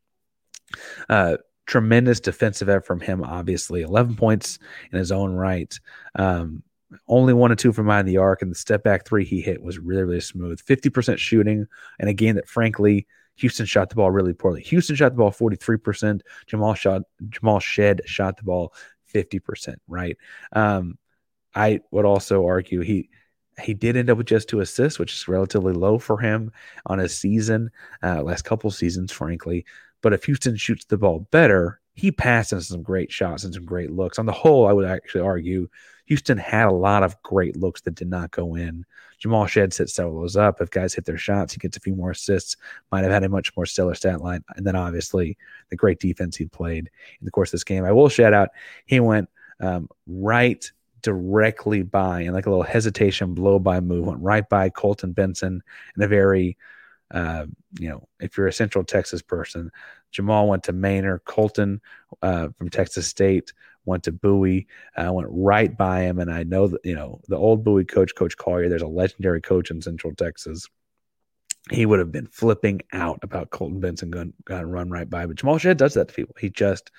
Uh, 1.08 1.38
tremendous 1.66 2.20
defensive 2.20 2.68
effort 2.68 2.86
from 2.86 3.00
him, 3.00 3.24
obviously. 3.24 3.82
11 3.82 4.16
points 4.16 4.60
in 4.92 5.00
his 5.00 5.12
own 5.12 5.34
right. 5.34 5.80
Um, 6.16 6.64
only 7.08 7.34
one 7.34 7.52
or 7.52 7.56
two 7.56 7.72
from 7.72 7.88
behind 7.88 8.08
the 8.08 8.18
arc, 8.18 8.42
and 8.42 8.52
the 8.52 8.56
step 8.56 8.84
back 8.84 9.06
three 9.06 9.26
he 9.26 9.42
hit 9.42 9.62
was 9.62 9.80
really, 9.80 10.04
really 10.04 10.20
smooth. 10.20 10.62
50% 10.62 11.18
shooting, 11.18 11.68
and 12.00 12.10
a 12.10 12.14
game 12.14 12.36
that, 12.36 12.48
frankly, 12.48 13.08
Houston 13.36 13.66
shot 13.66 13.90
the 13.90 13.96
ball 13.96 14.12
really 14.12 14.34
poorly. 14.34 14.62
Houston 14.64 14.96
shot 14.96 15.10
the 15.10 15.18
ball 15.18 15.32
43%. 15.32 16.22
Jamal 16.46 16.74
shot 16.74 17.04
Jamal 17.30 17.60
Shead 17.60 18.02
shot 18.06 18.38
the 18.38 18.44
ball 18.44 18.74
50%, 19.14 19.76
right? 19.88 20.18
Um, 20.52 20.98
I 21.56 21.82
would 21.92 22.06
also 22.06 22.46
argue 22.46 22.82
he 22.82 23.10
he 23.62 23.74
did 23.76 23.96
end 23.96 24.10
up 24.10 24.18
with 24.18 24.28
just 24.28 24.50
two 24.50 24.62
assists, 24.62 24.98
which 24.98 25.14
is 25.14 25.28
relatively 25.28 25.74
low 25.74 26.00
for 26.00 26.18
him 26.18 26.52
on 26.88 26.98
his 26.98 27.16
season, 27.16 27.70
uh, 28.02 28.24
last 28.24 28.44
couple 28.44 28.72
seasons, 28.72 29.12
frankly. 29.12 29.64
But 30.02 30.14
if 30.14 30.24
Houston 30.26 30.56
shoots 30.56 30.86
the 30.86 30.98
ball 30.98 31.28
better, 31.32 31.80
he 31.94 32.12
passed 32.12 32.54
in 32.54 32.62
some 32.62 32.82
great 32.82 33.12
shots 33.12 33.44
and 33.44 33.54
some 33.54 33.66
great 33.66 33.92
looks. 33.92 34.18
On 34.20 34.26
the 34.26 34.32
whole, 34.32 34.68
I 34.68 34.74
would 34.74 34.86
actually 34.86 35.22
argue 35.22 35.70
Houston 36.06 36.38
had 36.38 36.68
a 36.68 36.72
lot 36.72 37.04
of 37.04 37.22
great 37.24 37.56
looks 37.56 37.82
that 37.82 37.96
did 37.96 38.10
not 38.10 38.32
go 38.32 38.56
in. 38.56 38.86
Jamal 39.20 39.46
Shead 39.46 39.74
set 39.74 39.90
several 39.90 40.18
of 40.18 40.24
those 40.24 40.36
up. 40.36 40.60
If 40.60 40.70
guys 40.70 40.94
hit 40.94 41.06
their 41.06 41.18
shots, 41.18 41.54
he 41.54 41.60
gets 41.60 41.78
a 41.78 41.80
few 41.80 41.96
more 41.96 42.12
assists, 42.12 42.58
might 42.92 43.04
have 43.04 43.12
had 43.12 43.24
a 43.24 43.30
much 43.30 43.56
more 43.56 43.66
stellar 43.66 43.96
stat 43.96 44.22
line. 44.22 44.44
And 44.56 44.66
then 44.66 44.76
obviously 44.76 45.38
the 45.70 45.78
great 45.78 46.00
defense 46.00 46.36
he 46.36 46.46
played 46.46 46.90
in 47.20 47.26
the 47.26 47.32
course 47.32 47.50
of 47.50 47.54
this 47.54 47.64
game. 47.64 47.86
I 47.86 47.94
will 47.94 48.10
shout 48.10 48.34
out, 48.34 48.50
he 48.86 49.00
went 49.00 49.30
um, 49.62 49.88
right 50.08 50.70
directly 51.04 51.84
by 51.84 52.22
and 52.22 52.34
like 52.34 52.48
a 52.48 52.50
little 52.50 52.64
hesitation 52.64 53.34
blow 53.34 53.60
by 53.60 53.80
move, 53.80 54.08
went 54.08 54.22
right 54.22 54.48
by 54.50 54.70
Colton 54.70 55.14
Benson 55.14 55.62
in 55.96 56.04
a 56.04 56.08
very 56.08 56.58
uh, 57.14 57.46
you 57.80 57.90
know, 57.90 58.08
if 58.20 58.38
you're 58.38 58.48
a 58.48 58.54
Central 58.54 58.84
Texas 58.84 59.22
person, 59.22 59.72
Jamal 60.12 60.48
went 60.48 60.64
to 60.64 60.74
Manor. 60.74 61.20
Colton 61.26 61.80
uh, 62.22 62.50
from 62.58 62.70
Texas 62.70 63.08
State 63.08 63.54
went 63.86 64.04
to 64.04 64.12
Bowie. 64.12 64.68
I 64.98 65.10
went 65.12 65.28
right 65.32 65.76
by 65.76 66.02
him, 66.02 66.20
and 66.20 66.32
I 66.32 66.44
know 66.44 66.68
that 66.68 66.82
you 66.84 66.96
know 66.96 67.22
the 67.28 67.38
old 67.38 67.64
Bowie 67.64 67.86
coach, 67.86 68.16
Coach 68.16 68.36
Collier. 68.36 68.70
There's 68.70 68.82
a 68.82 68.88
legendary 68.88 69.42
coach 69.42 69.72
in 69.72 69.82
Central 69.82 70.14
Texas. 70.16 70.68
He 71.72 71.86
would 71.86 72.00
have 72.00 72.12
been 72.12 72.28
flipping 72.28 72.82
out 72.92 73.20
about 73.22 73.52
Colton 73.52 73.80
Benson 73.80 74.12
going, 74.12 74.34
going 74.44 74.70
run 74.70 74.90
right 74.90 75.10
by, 75.10 75.26
but 75.26 75.38
Jamal 75.38 75.58
Shead 75.58 75.78
does 75.78 75.94
that 75.94 76.10
to 76.10 76.14
people. 76.14 76.36
He 76.40 76.50
just 76.50 76.92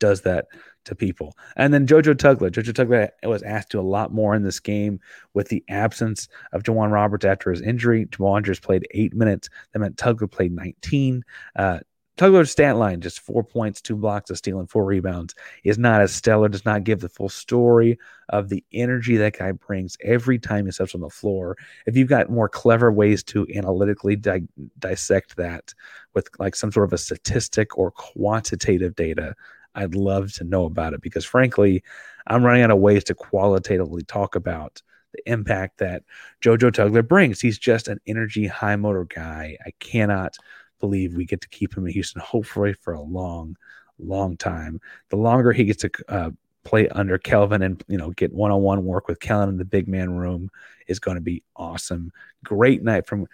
does 0.00 0.22
that 0.22 0.46
to 0.84 0.94
people. 0.94 1.36
And 1.56 1.72
then 1.72 1.86
Jojo 1.86 2.14
Tugler. 2.14 2.50
Jojo 2.50 2.72
Tugler 2.72 3.10
was 3.22 3.42
asked 3.42 3.70
to 3.70 3.80
a 3.80 3.82
lot 3.82 4.12
more 4.12 4.34
in 4.34 4.42
this 4.42 4.60
game 4.60 5.00
with 5.34 5.48
the 5.48 5.62
absence 5.68 6.28
of 6.52 6.62
J'Wan 6.62 6.90
Roberts 6.90 7.24
after 7.24 7.50
his 7.50 7.60
injury. 7.60 8.06
Jamal 8.10 8.36
Andrews 8.36 8.60
played 8.60 8.86
eight 8.92 9.14
minutes. 9.14 9.48
That 9.72 9.80
meant 9.80 9.96
Tugler 9.96 10.30
played 10.30 10.52
19. 10.52 11.24
Uh, 11.56 11.80
Tugler's 12.18 12.50
stat 12.50 12.76
line, 12.76 13.00
just 13.00 13.20
four 13.20 13.44
points, 13.44 13.80
two 13.80 13.94
blocks, 13.94 14.28
a 14.28 14.36
steal, 14.36 14.58
and 14.58 14.68
four 14.68 14.84
rebounds, 14.84 15.36
is 15.62 15.78
not 15.78 16.00
as 16.00 16.12
stellar, 16.12 16.48
does 16.48 16.64
not 16.64 16.82
give 16.82 17.00
the 17.00 17.08
full 17.08 17.28
story 17.28 17.96
of 18.30 18.48
the 18.48 18.64
energy 18.72 19.16
that 19.16 19.38
guy 19.38 19.52
brings 19.52 19.96
every 20.02 20.36
time 20.36 20.66
he 20.66 20.72
steps 20.72 20.96
on 20.96 21.00
the 21.00 21.08
floor. 21.08 21.56
If 21.86 21.96
you've 21.96 22.08
got 22.08 22.28
more 22.28 22.48
clever 22.48 22.90
ways 22.90 23.22
to 23.24 23.46
analytically 23.54 24.16
di- 24.16 24.48
dissect 24.80 25.36
that 25.36 25.72
with 26.12 26.28
like 26.40 26.56
some 26.56 26.72
sort 26.72 26.88
of 26.88 26.92
a 26.92 26.98
statistic 26.98 27.78
or 27.78 27.92
quantitative 27.92 28.96
data, 28.96 29.36
I'd 29.76 29.94
love 29.94 30.32
to 30.34 30.44
know 30.44 30.64
about 30.64 30.94
it 30.94 31.00
because 31.00 31.24
frankly, 31.24 31.84
I'm 32.26 32.42
running 32.44 32.62
out 32.62 32.72
of 32.72 32.78
ways 32.78 33.04
to 33.04 33.14
qualitatively 33.14 34.02
talk 34.02 34.34
about 34.34 34.82
the 35.14 35.22
impact 35.30 35.78
that 35.78 36.02
JoJo 36.42 36.72
Tugler 36.72 37.06
brings. 37.06 37.40
He's 37.40 37.58
just 37.58 37.86
an 37.86 38.00
energy, 38.08 38.48
high 38.48 38.76
motor 38.76 39.04
guy. 39.04 39.56
I 39.64 39.70
cannot 39.78 40.36
believe 40.80 41.14
we 41.14 41.24
get 41.24 41.40
to 41.42 41.48
keep 41.48 41.76
him 41.76 41.86
in 41.86 41.92
Houston, 41.92 42.20
hopefully 42.20 42.72
for 42.72 42.94
a 42.94 43.00
long, 43.00 43.56
long 43.98 44.36
time. 44.36 44.80
The 45.10 45.16
longer 45.16 45.52
he 45.52 45.64
gets 45.64 45.82
to 45.82 45.90
uh, 46.08 46.30
play 46.64 46.88
under 46.88 47.18
Kelvin 47.18 47.62
and 47.62 47.82
you 47.88 47.96
know 47.96 48.10
get 48.10 48.32
one 48.32 48.50
on 48.50 48.62
one 48.62 48.84
work 48.84 49.08
with 49.08 49.20
Kellen 49.20 49.48
in 49.48 49.56
the 49.56 49.64
big 49.64 49.88
man 49.88 50.10
room 50.10 50.50
is 50.86 50.98
going 50.98 51.16
to 51.16 51.20
be 51.20 51.42
awesome. 51.56 52.12
Great 52.44 52.82
night 52.82 53.06
from 53.06 53.26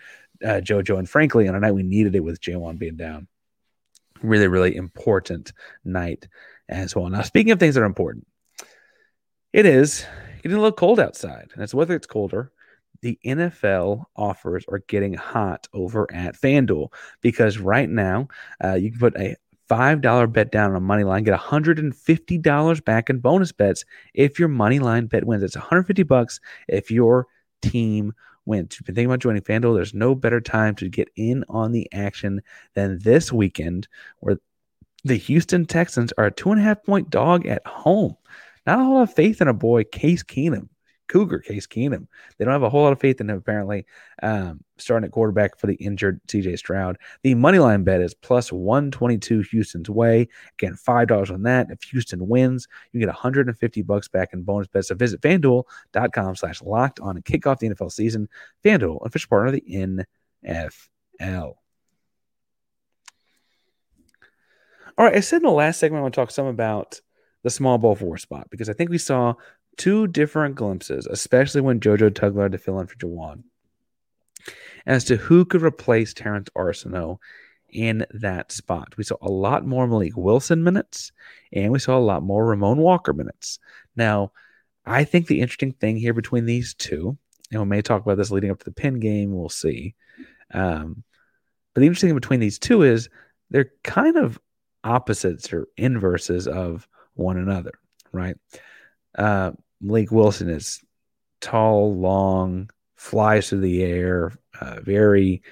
uh, 0.45 0.61
JoJo, 0.61 0.99
and 0.99 1.09
frankly, 1.09 1.49
on 1.49 1.55
a 1.55 1.61
night 1.61 1.73
we 1.73 1.83
needed 1.83 2.15
it 2.15 2.21
with 2.21 2.41
J'Wan 2.41 2.79
being 2.79 2.97
down. 2.97 3.29
Really, 4.23 4.49
really 4.49 4.75
important 4.77 5.53
night 5.85 6.29
as 6.69 6.95
well. 6.95 7.09
Now, 7.09 7.23
speaking 7.23 7.53
of 7.53 7.59
things 7.59 7.75
that 7.75 7.83
are 7.83 7.87
important, 7.87 8.27
it 9.53 9.67
is 9.67 10.07
getting 10.43 10.57
a 10.57 10.61
little 10.61 10.73
cold 10.73 11.01
outside, 11.01 11.51
and 11.55 11.63
it's 11.63 11.75
whether 11.75 11.95
it's 11.95 12.07
colder 12.07 12.53
the 13.05 13.19
NFL 13.23 14.07
offers 14.17 14.65
are 14.71 14.79
getting 14.89 15.13
hot 15.13 15.69
over 15.75 16.11
at 16.11 16.41
FanDuel 16.41 16.91
because 17.21 17.59
right 17.59 17.89
now 17.89 18.29
uh, 18.65 18.73
you 18.73 18.91
can 18.91 18.99
put 18.99 19.17
a 19.17 19.37
$5 19.69 20.33
bet 20.33 20.51
down 20.51 20.71
on 20.71 20.77
a 20.77 20.81
money 20.81 21.05
line, 21.05 21.23
get 21.23 21.39
$150 21.39 22.85
back 22.87 23.11
in 23.11 23.19
bonus 23.19 23.53
bets 23.53 23.85
if 24.15 24.39
your 24.39 24.49
money 24.49 24.79
line 24.79 25.05
bet 25.05 25.27
wins. 25.27 25.43
It's 25.43 25.55
150 25.55 26.03
bucks 26.05 26.41
if 26.67 26.91
your 26.91 27.27
team 27.61 28.15
wins. 28.47 28.79
You've 28.79 28.87
been 28.87 28.95
thinking 28.95 29.11
about 29.11 29.21
joining 29.21 29.43
FanDuel. 29.43 29.75
There's 29.75 29.93
no 29.93 30.15
better 30.15 30.41
time 30.41 30.75
to 30.77 30.89
get 30.89 31.11
in 31.15 31.45
on 31.51 31.73
the 31.73 31.87
action 31.93 32.41
than 32.73 33.01
this 33.01 33.31
weekend 33.31 33.87
where 34.21 34.39
the 35.05 35.17
Houston 35.17 35.67
Texans 35.67 36.11
are 36.17 36.25
a 36.25 36.31
two 36.31 36.53
and 36.53 36.61
a 36.61 36.65
half 36.65 36.83
point 36.83 37.11
dog 37.11 37.45
at 37.45 37.67
home. 37.67 38.17
Not 38.67 38.81
a 38.81 38.83
whole 38.83 38.95
lot 38.95 39.03
of 39.03 39.13
faith 39.13 39.43
in 39.43 39.49
a 39.49 39.53
boy, 39.53 39.85
Case 39.85 40.23
Keenum. 40.23 40.71
Cougar 41.09 41.41
Case 41.41 41.67
Keenum. 41.67 42.07
They 42.37 42.45
don't 42.45 42.53
have 42.53 42.63
a 42.63 42.71
whole 42.71 42.83
lot 42.83 42.93
of 42.93 43.01
faith 43.01 43.21
in 43.21 43.31
him, 43.31 43.37
apparently, 43.37 43.87
um, 44.23 44.63
starting 44.79 45.07
at 45.07 45.13
quarterback 45.13 45.59
for 45.59 45.67
the 45.67 45.75
injured 45.75 46.21
CJ 46.27 46.59
Stroud. 46.59 46.99
The 47.23 47.35
money 47.35 47.59
line 47.59 47.85
bet 47.85 48.01
is 48.01 48.15
plus 48.15 48.53
122 48.53 49.41
Houston's 49.51 49.91
way. 49.91 50.29
Again, 50.59 50.75
$5 50.75 51.31
on 51.31 51.43
that. 51.43 51.71
If 51.71 51.83
Houston 51.85 52.27
wins, 52.27 52.69
you 52.93 53.01
get 53.01 53.09
150 53.09 53.83
bucks 53.83 54.09
back 54.09 54.33
in 54.33 54.43
bonus 54.43 54.69
bets. 54.69 54.89
So 54.89 54.95
visit 54.95 55.21
fanduel.com 55.21 56.37
slash 56.37 56.63
locked 56.63 57.01
on 57.01 57.17
and 57.17 57.25
kick 57.25 57.47
off 57.47 57.59
the 57.59 57.69
NFL 57.69 57.93
season. 57.93 58.29
FanDuel, 58.65 59.05
official 59.07 59.29
partner 59.29 59.49
of 59.49 59.55
the 59.55 60.07
NFL. 60.45 61.55
All 64.97 65.05
right, 65.05 65.17
I 65.17 65.21
said 65.21 65.39
in 65.39 65.43
the 65.43 65.51
last 65.51 65.81
segment 65.81 66.01
I 66.01 66.03
want 66.03 66.15
to 66.15 66.21
talk 66.21 66.31
some 66.31 66.47
about 66.47 67.01
the 67.43 67.51
small 67.51 67.79
ball 67.79 67.97
four 67.97 68.17
spot 68.17 68.49
because 68.51 68.69
I 68.69 68.73
think 68.75 68.91
we 68.91 68.99
saw 68.99 69.35
two 69.77 70.07
different 70.07 70.55
glimpses, 70.55 71.07
especially 71.07 71.61
when 71.61 71.81
JoJo 71.81 72.11
Tugler 72.11 72.43
had 72.43 72.53
to 72.53 72.59
fill 72.59 72.81
in 72.81 72.87
for 72.87 72.97
J'Wan, 72.97 73.45
as 74.87 75.05
to 75.05 75.17
who 75.17 75.45
could 75.45 75.63
replace 75.63 76.15
Terrance 76.15 76.49
Arceneaux 76.57 77.19
in 77.71 78.07
that 78.13 78.53
spot. 78.53 78.97
We 78.97 79.05
saw 79.05 79.17
a 79.21 79.31
lot 79.31 79.67
more 79.67 79.87
Mylik 79.87 80.15
Wilson 80.17 80.63
minutes, 80.63 81.13
and 81.53 81.73
we 81.73 81.79
saw 81.79 81.99
a 81.99 82.01
lot 82.01 82.23
more 82.23 82.47
Ramon 82.47 82.79
Walker 82.79 83.13
minutes. 83.13 83.59
Now, 83.97 84.33
I 84.87 85.05
think 85.05 85.27
the 85.27 85.41
interesting 85.41 85.73
thing 85.73 85.97
here 85.97 86.15
between 86.15 86.47
these 86.47 86.75
two, 86.75 87.17
and 87.51 87.61
we 87.61 87.67
may 87.67 87.83
talk 87.83 88.03
about 88.03 88.17
this 88.17 88.31
leading 88.31 88.51
up 88.51 88.59
to 88.61 88.65
the 88.65 88.73
Penn 88.73 89.01
game, 89.01 89.35
we'll 89.35 89.49
see. 89.49 89.95
Um, 90.53 91.03
but 91.75 91.81
the 91.81 91.87
interesting 91.87 92.11
thing 92.11 92.17
between 92.17 92.41
these 92.41 92.59
two 92.59 92.83
is 92.83 93.09
they're 93.51 93.73
kind 93.83 94.17
of 94.17 94.39
opposites 94.85 95.53
or 95.53 95.67
inverses 95.77 96.47
of 96.47 96.87
one 97.15 97.37
another, 97.39 97.73
right? 98.13 98.37
Uh, 99.17 99.53
Mylik 99.85 100.11
Wilson 100.11 100.49
is 100.49 100.83
tall, 101.41 101.95
long, 101.95 102.71
flies 102.97 103.49
through 103.49 103.61
the 103.61 103.83
air, 103.83 104.33
uh, 104.61 104.81
very 104.81 105.43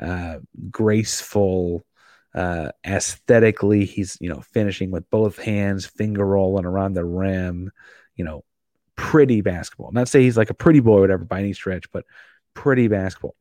uh, 0.00 0.38
graceful. 0.70 1.84
Uh, 2.34 2.70
aesthetically, 2.84 3.84
he's 3.84 4.18
you 4.20 4.28
know 4.28 4.40
finishing 4.40 4.90
with 4.90 5.08
both 5.10 5.38
hands, 5.38 5.86
finger 5.86 6.26
rolling 6.26 6.64
around 6.64 6.94
the 6.94 7.04
rim. 7.04 7.70
You 8.16 8.24
know, 8.24 8.44
pretty 8.96 9.40
basketball. 9.40 9.92
Not 9.92 10.08
say 10.08 10.22
he's 10.22 10.36
like 10.36 10.50
a 10.50 10.54
pretty 10.54 10.80
boy, 10.80 10.98
or 10.98 11.00
whatever, 11.02 11.24
by 11.24 11.38
any 11.38 11.52
stretch, 11.52 11.90
but 11.92 12.04
pretty 12.54 12.88
basketball. 12.88 13.36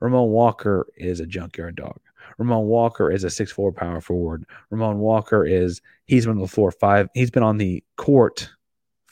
Ramon 0.00 0.28
Walker 0.28 0.86
is 0.96 1.20
a 1.20 1.26
junkyard 1.26 1.74
dog. 1.74 2.00
Ramon 2.38 2.66
Walker 2.66 3.10
is 3.10 3.24
a 3.24 3.30
six 3.30 3.50
four 3.50 3.72
power 3.72 4.00
forward. 4.00 4.44
Ramon 4.70 4.98
Walker 4.98 5.44
is 5.44 5.80
he's 6.06 6.26
been 6.26 6.36
on 6.36 6.42
the 6.42 6.48
floor 6.48 6.70
five. 6.70 7.08
He's 7.14 7.32
been 7.32 7.42
on 7.42 7.58
the 7.58 7.82
court 7.96 8.50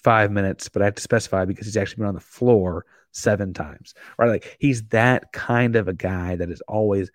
five 0.06 0.30
minutes, 0.30 0.68
but 0.68 0.82
I 0.82 0.84
have 0.84 0.94
to 0.94 1.02
specify 1.02 1.44
because 1.46 1.66
he's 1.66 1.76
actually 1.76 1.96
been 1.96 2.06
on 2.06 2.14
the 2.14 2.20
floor 2.20 2.86
seven 3.10 3.52
times. 3.52 3.92
Right, 4.16 4.28
like 4.28 4.56
he's 4.60 4.84
that 4.90 5.32
kind 5.32 5.74
of 5.74 5.88
a 5.88 5.92
guy 5.92 6.36
that 6.36 6.48
has 6.48 6.60
always 6.68 7.10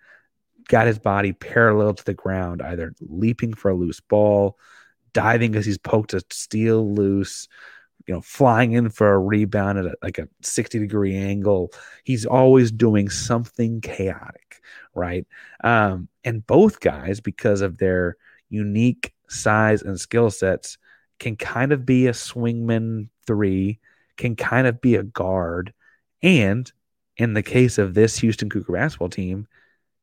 got 0.68 0.86
his 0.86 0.98
body 0.98 1.32
parallel 1.32 1.94
to 1.94 2.04
the 2.04 2.12
ground, 2.12 2.60
either 2.60 2.94
leaping 3.00 3.54
for 3.54 3.70
a 3.70 3.74
loose 3.74 4.00
ball, 4.00 4.58
diving 5.14 5.52
because 5.52 5.64
he's 5.64 5.78
poked 5.78 6.12
a 6.12 6.20
steal 6.28 6.92
loose, 6.94 7.48
you 8.06 8.12
know, 8.12 8.20
flying 8.20 8.72
in 8.72 8.90
for 8.90 9.14
a 9.14 9.18
rebound 9.18 9.78
at 9.78 9.86
a, 9.86 9.94
like 10.02 10.18
a 10.18 10.28
60 10.42 10.78
degree 10.78 11.16
angle. 11.16 11.72
He's 12.04 12.26
always 12.26 12.70
doing 12.70 13.08
something 13.08 13.80
chaotic, 13.80 14.60
right? 14.94 15.26
Um, 15.64 16.08
and 16.24 16.46
both 16.46 16.80
guys, 16.80 17.20
because 17.20 17.62
of 17.62 17.78
their 17.78 18.18
unique 18.50 19.14
size 19.30 19.80
and 19.80 19.98
skill 19.98 20.28
sets, 20.30 20.76
can 21.22 21.36
kind 21.36 21.70
of 21.70 21.86
be 21.86 22.08
a 22.08 22.12
swingman 22.12 23.08
three, 23.28 23.78
can 24.16 24.34
kind 24.34 24.66
of 24.66 24.80
be 24.80 24.96
a 24.96 25.04
guard, 25.04 25.72
and 26.20 26.70
in 27.16 27.34
the 27.34 27.44
case 27.44 27.78
of 27.78 27.94
this 27.94 28.18
Houston 28.18 28.50
Cougar 28.50 28.72
basketball 28.72 29.08
team, 29.08 29.46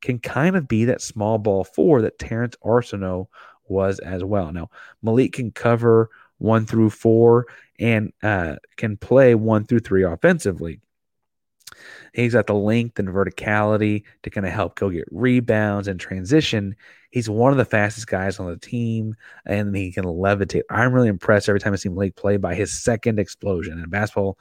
can 0.01 0.19
kind 0.19 0.55
of 0.55 0.65
be 0.69 0.85
that 0.85 1.01
small 1.01 1.37
ball 1.37 1.65
four 1.65 2.01
that 2.01 2.19
Terrence 2.19 2.55
Arceneaux 2.63 3.27
was 3.67 3.99
as 3.99 4.23
well. 4.23 4.53
Now, 4.53 4.69
Mylik 5.03 5.33
can 5.33 5.51
cover 5.51 6.09
one 6.37 6.65
through 6.65 6.91
four 6.91 7.47
and 7.77 8.13
uh, 8.23 8.55
can 8.77 8.95
play 8.95 9.35
one 9.35 9.65
through 9.65 9.79
three 9.79 10.03
offensively. 10.03 10.79
He's 12.13 12.33
got 12.33 12.47
the 12.47 12.53
length 12.53 12.99
and 12.99 13.09
verticality 13.09 14.03
to 14.23 14.29
kind 14.29 14.45
of 14.45 14.53
help 14.53 14.75
go 14.75 14.89
get 14.89 15.07
rebounds 15.11 15.87
and 15.87 15.99
transition. 15.99 16.75
He's 17.11 17.29
one 17.29 17.51
of 17.51 17.57
the 17.57 17.65
fastest 17.65 18.07
guys 18.07 18.39
on 18.39 18.47
the 18.47 18.57
team, 18.57 19.15
and 19.45 19.75
he 19.75 19.91
can 19.91 20.05
levitate. 20.05 20.61
I'm 20.69 20.93
really 20.93 21.07
impressed 21.07 21.49
every 21.49 21.59
time 21.59 21.73
I 21.73 21.77
see 21.77 21.89
Mylik 21.89 22.15
play 22.15 22.37
by 22.37 22.55
his 22.55 22.71
second 22.71 23.19
explosion. 23.19 23.79
And 23.79 23.89
basketball 23.89 24.37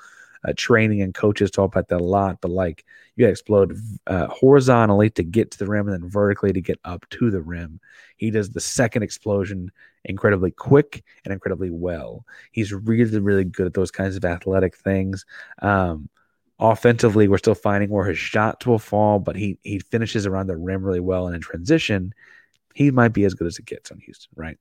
uh, 0.46 0.52
training 0.56 1.02
and 1.02 1.14
coaches 1.14 1.50
talk 1.50 1.72
about 1.72 1.88
that 1.88 2.00
a 2.00 2.04
lot, 2.04 2.40
but 2.40 2.50
like 2.50 2.84
you 3.16 3.26
to 3.26 3.30
explode 3.30 3.76
uh, 4.06 4.28
horizontally 4.28 5.10
to 5.10 5.24
get 5.24 5.50
to 5.50 5.58
the 5.58 5.66
rim 5.66 5.88
and 5.88 6.02
then 6.02 6.08
vertically 6.08 6.52
to 6.52 6.60
get 6.60 6.78
up 6.84 7.08
to 7.10 7.30
the 7.30 7.40
rim. 7.40 7.80
He 8.16 8.30
does 8.30 8.50
the 8.50 8.60
second 8.60 9.02
explosion 9.02 9.70
incredibly 10.04 10.50
quick 10.50 11.04
and 11.24 11.32
incredibly 11.32 11.70
well. 11.70 12.24
He's 12.52 12.72
really, 12.72 13.18
really 13.18 13.44
good 13.44 13.66
at 13.66 13.74
those 13.74 13.90
kinds 13.90 14.16
of 14.16 14.24
athletic 14.24 14.76
things. 14.76 15.24
Um, 15.62 16.08
offensively, 16.58 17.28
we're 17.28 17.38
still 17.38 17.54
finding 17.54 17.90
where 17.90 18.06
his 18.06 18.18
shots 18.18 18.66
will 18.66 18.78
fall, 18.78 19.18
but 19.18 19.36
he 19.36 19.58
he 19.62 19.78
finishes 19.78 20.26
around 20.26 20.48
the 20.48 20.56
rim 20.56 20.82
really 20.82 21.00
well. 21.00 21.26
And 21.26 21.34
in 21.34 21.40
transition, 21.40 22.14
he 22.74 22.90
might 22.90 23.12
be 23.12 23.24
as 23.24 23.34
good 23.34 23.46
as 23.46 23.58
it 23.58 23.66
gets 23.66 23.90
on 23.90 23.98
Houston, 24.00 24.32
right? 24.36 24.58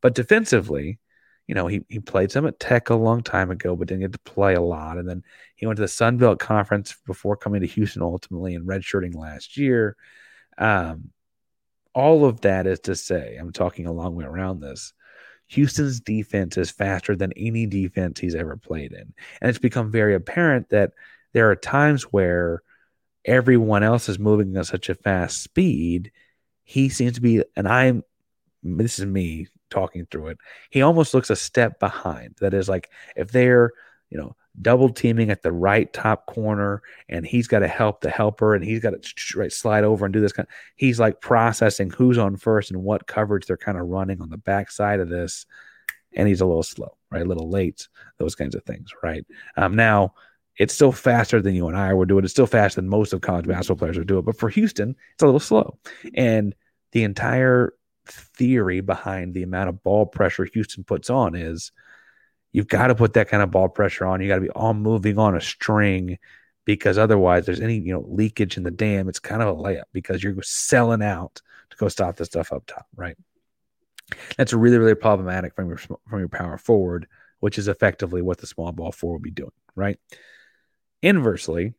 But 0.00 0.14
defensively, 0.14 0.98
you 1.46 1.54
know, 1.54 1.66
he, 1.66 1.84
he 1.88 1.98
played 1.98 2.30
some 2.30 2.46
at 2.46 2.60
Tech 2.60 2.90
a 2.90 2.94
long 2.94 3.22
time 3.22 3.50
ago, 3.50 3.76
but 3.76 3.88
didn't 3.88 4.02
get 4.02 4.12
to 4.12 4.18
play 4.20 4.54
a 4.54 4.60
lot. 4.60 4.98
And 4.98 5.08
then 5.08 5.22
he 5.56 5.66
went 5.66 5.76
to 5.76 5.82
the 5.82 5.88
Sun 5.88 6.18
Belt 6.18 6.38
Conference 6.38 6.94
before 7.06 7.36
coming 7.36 7.60
to 7.60 7.66
Houston 7.66 8.02
ultimately 8.02 8.54
and 8.54 8.66
redshirting 8.66 9.14
last 9.14 9.56
year. 9.56 9.96
Um, 10.58 11.10
all 11.94 12.24
of 12.24 12.40
that 12.42 12.66
is 12.66 12.80
to 12.80 12.94
say, 12.96 13.36
I'm 13.36 13.52
talking 13.52 13.86
a 13.86 13.92
long 13.92 14.14
way 14.14 14.24
around 14.24 14.60
this. 14.60 14.92
Houston's 15.52 16.00
defense 16.00 16.56
is 16.56 16.70
faster 16.70 17.14
than 17.14 17.32
any 17.36 17.66
defense 17.66 18.18
he's 18.18 18.34
ever 18.34 18.56
played 18.56 18.92
in. 18.92 19.12
And 19.40 19.50
it's 19.50 19.58
become 19.58 19.90
very 19.90 20.14
apparent 20.14 20.70
that 20.70 20.92
there 21.34 21.50
are 21.50 21.56
times 21.56 22.04
where 22.04 22.62
everyone 23.24 23.82
else 23.82 24.08
is 24.08 24.18
moving 24.18 24.56
at 24.56 24.66
such 24.66 24.88
a 24.88 24.94
fast 24.94 25.42
speed. 25.42 26.10
He 26.64 26.88
seems 26.88 27.16
to 27.16 27.20
be, 27.20 27.44
and 27.54 27.68
I'm, 27.68 28.02
this 28.62 28.98
is 28.98 29.04
me 29.04 29.48
talking 29.68 30.06
through 30.10 30.28
it. 30.28 30.38
He 30.70 30.80
almost 30.80 31.12
looks 31.12 31.28
a 31.28 31.36
step 31.36 31.78
behind. 31.78 32.36
That 32.40 32.54
is 32.54 32.66
like 32.66 32.88
if 33.14 33.30
they're, 33.30 33.72
you 34.08 34.16
know, 34.16 34.34
double 34.60 34.90
teaming 34.90 35.30
at 35.30 35.42
the 35.42 35.52
right 35.52 35.92
top 35.92 36.26
corner 36.26 36.82
and 37.08 37.26
he's 37.26 37.48
got 37.48 37.60
to 37.60 37.68
help 37.68 38.00
the 38.02 38.10
helper 38.10 38.54
and 38.54 38.64
he's 38.64 38.80
got 38.80 38.92
to 39.02 39.50
slide 39.50 39.84
over 39.84 40.04
and 40.04 40.12
do 40.12 40.20
this 40.20 40.32
kind 40.32 40.46
of, 40.46 40.54
he's 40.76 41.00
like 41.00 41.20
processing 41.20 41.90
who's 41.90 42.18
on 42.18 42.36
first 42.36 42.70
and 42.70 42.82
what 42.82 43.06
coverage 43.06 43.46
they're 43.46 43.56
kind 43.56 43.78
of 43.78 43.86
running 43.86 44.20
on 44.20 44.28
the 44.28 44.36
back 44.36 44.70
side 44.70 45.00
of 45.00 45.08
this 45.08 45.46
and 46.14 46.28
he's 46.28 46.42
a 46.42 46.46
little 46.46 46.62
slow 46.62 46.96
right 47.10 47.22
a 47.22 47.26
little 47.26 47.48
late 47.48 47.88
those 48.18 48.34
kinds 48.34 48.54
of 48.54 48.62
things 48.64 48.90
right 49.02 49.24
um, 49.56 49.74
now 49.74 50.12
it's 50.58 50.74
still 50.74 50.92
faster 50.92 51.40
than 51.40 51.54
you 51.54 51.66
and 51.68 51.76
I 51.76 51.92
would 51.94 52.08
do 52.08 52.18
it. 52.18 52.24
It's 52.24 52.32
still 52.32 52.46
faster 52.46 52.80
than 52.80 52.90
most 52.90 53.12
of 53.12 53.20
college 53.20 53.46
basketball 53.46 53.76
players 53.76 53.98
would 53.98 54.06
do 54.06 54.18
it. 54.18 54.24
But 54.24 54.38
for 54.38 54.48
Houston, 54.50 54.94
it's 55.14 55.22
a 55.22 55.26
little 55.26 55.40
slow. 55.40 55.78
And 56.14 56.54
the 56.92 57.04
entire 57.04 57.72
theory 58.06 58.80
behind 58.80 59.32
the 59.34 59.42
amount 59.42 59.70
of 59.70 59.82
ball 59.82 60.06
pressure 60.06 60.44
Houston 60.44 60.84
puts 60.84 61.08
on 61.08 61.34
is 61.34 61.72
you've 62.52 62.68
got 62.68 62.88
to 62.88 62.94
put 62.94 63.14
that 63.14 63.28
kind 63.28 63.42
of 63.42 63.50
ball 63.50 63.68
pressure 63.68 64.06
on. 64.06 64.20
You 64.20 64.28
got 64.28 64.36
to 64.36 64.42
be 64.42 64.50
all 64.50 64.74
moving 64.74 65.18
on 65.18 65.36
a 65.36 65.40
string 65.40 66.18
because 66.64 66.98
otherwise 66.98 67.46
there's 67.46 67.60
any 67.60 67.78
you 67.78 67.92
know 67.92 68.04
leakage 68.06 68.56
in 68.56 68.62
the 68.62 68.70
dam. 68.70 69.08
It's 69.08 69.18
kind 69.18 69.42
of 69.42 69.48
a 69.48 69.60
layup 69.60 69.84
because 69.92 70.22
you're 70.22 70.40
selling 70.42 71.02
out 71.02 71.40
to 71.70 71.76
go 71.76 71.88
stop 71.88 72.16
the 72.16 72.24
stuff 72.24 72.52
up 72.52 72.64
top, 72.66 72.86
right? 72.94 73.16
That's 74.36 74.52
really 74.52 74.78
really 74.78 74.94
problematic 74.94 75.54
from 75.54 75.68
your 75.68 75.78
from 75.78 76.18
your 76.18 76.28
power 76.28 76.58
forward, 76.58 77.06
which 77.40 77.58
is 77.58 77.68
effectively 77.68 78.22
what 78.22 78.38
the 78.38 78.46
small 78.46 78.72
ball 78.72 78.92
four 78.92 79.12
will 79.12 79.18
be 79.18 79.30
doing, 79.30 79.52
right? 79.74 79.98
Inversely, 81.02 81.74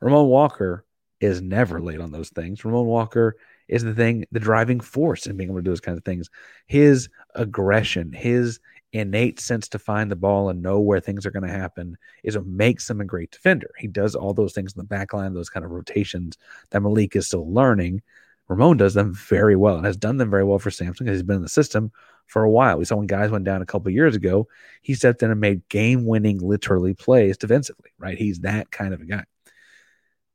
Ramon 0.00 0.26
Walker 0.26 0.84
is 1.20 1.40
never 1.40 1.80
late 1.80 2.00
on 2.00 2.12
those 2.12 2.30
things. 2.30 2.64
Ramon 2.64 2.86
Walker 2.86 3.36
is 3.68 3.82
the 3.82 3.94
thing, 3.94 4.24
the 4.32 4.40
driving 4.40 4.80
force 4.80 5.26
in 5.26 5.36
being 5.36 5.50
able 5.50 5.58
to 5.58 5.64
do 5.64 5.70
those 5.70 5.80
kinds 5.80 5.98
of 5.98 6.04
things. 6.04 6.28
His 6.66 7.08
aggression, 7.34 8.12
his 8.12 8.60
innate 8.98 9.40
sense 9.40 9.68
to 9.68 9.78
find 9.78 10.10
the 10.10 10.16
ball 10.16 10.48
and 10.48 10.62
know 10.62 10.80
where 10.80 11.00
things 11.00 11.26
are 11.26 11.30
going 11.30 11.46
to 11.46 11.52
happen 11.52 11.96
is 12.22 12.36
what 12.36 12.46
makes 12.46 12.88
him 12.88 13.00
a 13.00 13.04
great 13.04 13.30
defender. 13.30 13.70
He 13.78 13.86
does 13.86 14.14
all 14.14 14.34
those 14.34 14.52
things 14.52 14.74
in 14.74 14.78
the 14.78 14.84
back 14.84 15.12
line, 15.12 15.34
those 15.34 15.50
kind 15.50 15.64
of 15.64 15.70
rotations 15.70 16.36
that 16.70 16.82
Mylik 16.82 17.16
is 17.16 17.26
still 17.26 17.52
learning. 17.52 18.02
Ramon 18.48 18.76
does 18.76 18.94
them 18.94 19.12
very 19.12 19.56
well 19.56 19.76
and 19.76 19.86
has 19.86 19.96
done 19.96 20.18
them 20.18 20.30
very 20.30 20.44
well 20.44 20.58
for 20.58 20.70
Sampson 20.70 21.04
because 21.04 21.18
he's 21.18 21.26
been 21.26 21.36
in 21.36 21.42
the 21.42 21.48
system 21.48 21.90
for 22.26 22.44
a 22.44 22.50
while. 22.50 22.78
We 22.78 22.84
saw 22.84 22.96
when 22.96 23.06
guys 23.06 23.30
went 23.30 23.44
down 23.44 23.62
a 23.62 23.66
couple 23.66 23.90
years 23.90 24.14
ago, 24.14 24.46
he 24.82 24.94
stepped 24.94 25.22
in 25.22 25.30
and 25.30 25.40
made 25.40 25.68
game 25.68 26.06
winning, 26.06 26.38
literally 26.38 26.94
plays 26.94 27.36
defensively, 27.36 27.90
right? 27.98 28.18
He's 28.18 28.40
that 28.40 28.70
kind 28.70 28.94
of 28.94 29.00
a 29.00 29.04
guy. 29.04 29.24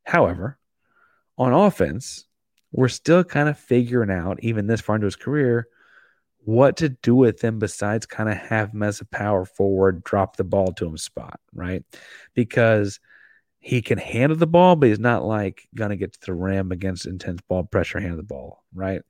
However, 0.04 0.58
on 1.38 1.54
offense, 1.54 2.26
we're 2.72 2.90
still 2.90 3.24
kind 3.24 3.50
of 3.50 3.58
figuring 3.58 4.12
out, 4.12 4.44
even 4.44 4.68
this 4.68 4.82
far 4.82 4.96
into 4.96 5.06
his 5.06 5.16
career, 5.16 5.68
what 6.44 6.78
to 6.78 6.90
do 6.90 7.16
with 7.16 7.44
him 7.44 7.60
besides 7.60 8.06
kind 8.06 8.30
of 8.30 8.38
have 8.38 8.74
him 8.74 8.84
as 8.84 9.00
a 9.02 9.06
power 9.06 9.46
forward, 9.46 10.04
drop 10.04 10.38
the 10.38 10.44
ball 10.44 10.74
to 10.74 10.88
him 10.88 10.98
spot, 10.98 11.40
right? 11.54 11.84
Because 12.34 13.00
he 13.60 13.82
can 13.82 14.00
handle 14.00 14.38
the 14.38 14.48
ball, 14.48 14.76
but 14.76 14.90
he's 14.90 15.00
not 15.00 15.24
like 15.24 15.68
gonna 15.76 15.96
get 15.96 16.14
to 16.14 16.20
the 16.26 16.34
rim 16.34 16.72
against 16.72 17.06
intense 17.06 17.42
ball 17.48 17.64
pressure, 17.64 18.00
handle 18.00 18.18
the 18.18 18.24
ball, 18.24 18.64
right? 18.74 19.02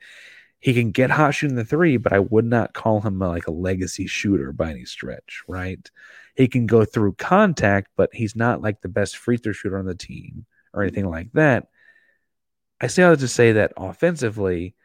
He 0.59 0.73
can 0.73 0.91
get 0.91 1.09
hot 1.09 1.31
shooting 1.31 1.55
the 1.55 1.65
three, 1.65 1.97
but 1.97 2.13
I 2.13 2.19
would 2.19 2.45
not 2.45 2.73
call 2.73 3.01
him 3.01 3.21
a, 3.21 3.29
like 3.29 3.47
a 3.47 3.51
legacy 3.51 4.07
shooter 4.07 4.51
by 4.51 4.71
any 4.71 4.85
stretch, 4.85 5.41
right? 5.47 5.89
He 6.35 6.47
can 6.47 6.67
go 6.67 6.85
through 6.85 7.13
contact, 7.13 7.89
but 7.95 8.09
he's 8.13 8.35
not 8.35 8.61
like 8.61 8.81
the 8.81 8.89
best 8.89 9.17
free 9.17 9.37
throw 9.37 9.53
shooter 9.53 9.79
on 9.79 9.85
the 9.85 9.95
team 9.95 10.45
or 10.73 10.83
anything 10.83 11.09
like 11.09 11.31
that. 11.33 11.67
I 12.79 12.87
say 12.87 13.03
all 13.03 13.11
that 13.11 13.19
to 13.19 13.27
say 13.27 13.53
that 13.53 13.73
offensively, 13.77 14.75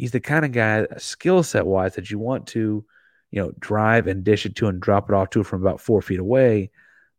he's 0.00 0.12
the 0.12 0.20
kind 0.20 0.46
of 0.46 0.52
guy, 0.52 0.86
skill 0.96 1.42
set 1.42 1.66
wise, 1.66 1.94
that 1.94 2.10
you 2.10 2.18
want 2.18 2.46
to, 2.46 2.82
you 3.30 3.42
know, 3.42 3.52
drive 3.60 4.06
and 4.06 4.24
dish 4.24 4.46
it 4.46 4.56
to 4.56 4.66
and 4.66 4.80
drop 4.80 5.10
it 5.10 5.14
off 5.14 5.28
to 5.28 5.44
from 5.44 5.60
about 5.60 5.78
four 5.78 6.00
feet 6.00 6.18
away. 6.18 6.70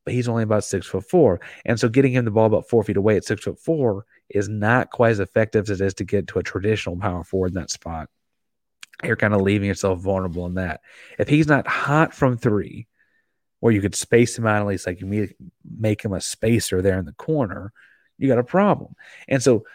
But 0.04 0.16
he's 0.16 0.28
only 0.28 0.42
about 0.42 0.64
six 0.64 0.88
foot 0.88 1.08
four, 1.08 1.42
and 1.64 1.80
so 1.80 1.88
getting 1.88 2.14
him 2.14 2.26
the 2.26 2.32
ball 2.32 2.48
about 2.48 2.68
four 2.68 2.84
feet 2.84 2.98
away 2.98 3.18
at 3.18 3.24
six 3.24 3.44
foot 3.44 3.60
four 3.60 4.08
is 4.30 4.50
not 4.50 4.90
quite 4.90 5.12
as 5.12 5.20
effective 5.20 5.70
as 5.70 5.80
it 5.80 5.86
is 5.86 5.94
to 5.96 6.04
get 6.04 6.26
to 6.28 6.40
a 6.40 6.44
traditional 6.44 6.98
power 6.98 7.24
forward 7.24 7.50
in 7.50 7.62
that 7.62 7.70
spot. 7.70 8.10
You're 9.04 9.16
kind 9.16 9.36
of 9.36 9.42
leaving 9.42 9.68
yourself 9.68 10.00
vulnerable 10.00 10.48
in 10.48 10.56
that. 10.56 10.82
If 11.20 11.28
he's 11.30 11.48
not 11.48 11.68
hot 11.68 12.16
from 12.16 12.36
three, 12.36 12.88
or 13.62 13.72
you 13.72 13.80
could 13.80 13.94
space 13.94 14.36
him 14.36 14.48
out 14.48 14.62
at 14.62 14.68
least, 14.68 14.88
like 14.88 15.02
you 15.02 15.30
make 15.80 16.04
him 16.04 16.14
a 16.14 16.22
spacer 16.22 16.82
there 16.82 16.98
in 16.98 17.06
the 17.06 17.14
corner, 17.14 17.72
you 18.18 18.28
got 18.28 18.40
a 18.40 18.44
problem. 18.44 18.96
And 19.28 19.42
so 19.42 19.66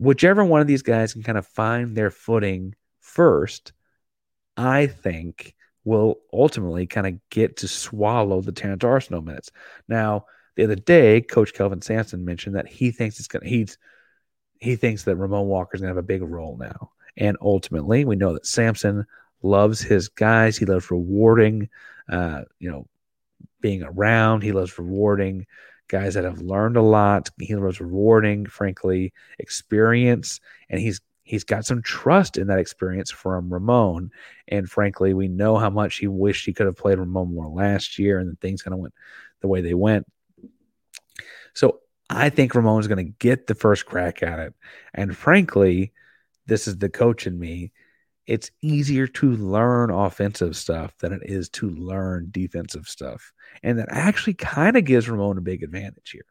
whichever 0.00 0.42
one 0.42 0.62
of 0.62 0.66
these 0.66 0.82
guys 0.82 1.12
can 1.12 1.22
kind 1.22 1.36
of 1.36 1.46
find 1.46 1.94
their 1.94 2.10
footing 2.10 2.74
first, 3.00 3.72
I 4.56 4.86
think 4.86 5.54
will 5.84 6.16
ultimately 6.32 6.86
kind 6.86 7.06
of 7.06 7.28
get 7.28 7.58
to 7.58 7.68
swallow 7.68 8.40
the 8.40 8.52
Terrence 8.52 8.82
Arceneaux 8.82 9.24
minutes. 9.24 9.50
Now, 9.88 10.24
the 10.56 10.64
other 10.64 10.74
day, 10.74 11.20
Coach 11.20 11.52
Kelvin 11.52 11.82
Sampson 11.82 12.24
mentioned 12.24 12.56
that 12.56 12.66
he 12.66 12.90
thinks 12.90 13.18
it's 13.18 13.28
gonna 13.28 13.46
he's 13.46 13.76
he 14.58 14.74
thinks 14.76 15.04
that 15.04 15.16
Ramon 15.16 15.46
Walker's 15.46 15.80
gonna 15.80 15.90
have 15.90 15.96
a 15.98 16.02
big 16.02 16.22
role 16.22 16.56
now. 16.56 16.92
And 17.16 17.36
ultimately, 17.40 18.06
we 18.06 18.16
know 18.16 18.32
that 18.32 18.46
Sampson 18.46 19.04
loves 19.42 19.82
his 19.82 20.08
guys. 20.08 20.56
He 20.56 20.64
loves 20.64 20.90
rewarding, 20.90 21.68
uh, 22.08 22.42
you 22.58 22.70
know, 22.70 22.86
being 23.60 23.82
around. 23.82 24.42
He 24.42 24.52
loves 24.52 24.78
rewarding 24.78 25.46
guys 25.90 26.14
that 26.14 26.24
have 26.24 26.40
learned 26.40 26.76
a 26.76 26.82
lot. 26.82 27.28
He 27.38 27.54
was 27.54 27.80
rewarding, 27.80 28.46
frankly, 28.46 29.12
experience, 29.38 30.40
and 30.68 30.80
he's 30.80 31.00
he's 31.22 31.44
got 31.44 31.64
some 31.64 31.82
trust 31.82 32.38
in 32.38 32.48
that 32.48 32.58
experience 32.58 33.10
from 33.10 33.52
Ramon. 33.52 34.10
And 34.48 34.68
frankly, 34.68 35.14
we 35.14 35.28
know 35.28 35.56
how 35.56 35.70
much 35.70 35.98
he 35.98 36.08
wished 36.08 36.46
he 36.46 36.52
could 36.52 36.66
have 36.66 36.76
played 36.76 36.98
Ramon 36.98 37.34
more 37.34 37.48
last 37.48 37.98
year, 37.98 38.18
and 38.18 38.40
things 38.40 38.62
kind 38.62 38.74
of 38.74 38.80
went 38.80 38.94
the 39.40 39.48
way 39.48 39.60
they 39.60 39.74
went. 39.74 40.06
So 41.54 41.80
I 42.08 42.30
think 42.30 42.54
Ramon's 42.54 42.88
going 42.88 43.04
to 43.04 43.12
get 43.18 43.46
the 43.46 43.54
first 43.54 43.86
crack 43.86 44.22
at 44.22 44.38
it. 44.38 44.54
And 44.94 45.16
frankly, 45.16 45.92
this 46.46 46.66
is 46.66 46.78
the 46.78 46.88
coach 46.88 47.26
in 47.26 47.38
me 47.38 47.72
it's 48.30 48.52
easier 48.62 49.08
to 49.08 49.32
learn 49.32 49.90
offensive 49.90 50.56
stuff 50.56 50.96
than 50.98 51.12
it 51.12 51.22
is 51.24 51.48
to 51.48 51.68
learn 51.68 52.28
defensive 52.30 52.86
stuff. 52.86 53.32
And 53.64 53.76
that 53.80 53.88
actually 53.90 54.34
kind 54.34 54.76
of 54.76 54.84
gives 54.84 55.08
Ramon 55.08 55.36
a 55.36 55.40
big 55.40 55.64
advantage 55.64 56.12
here, 56.12 56.24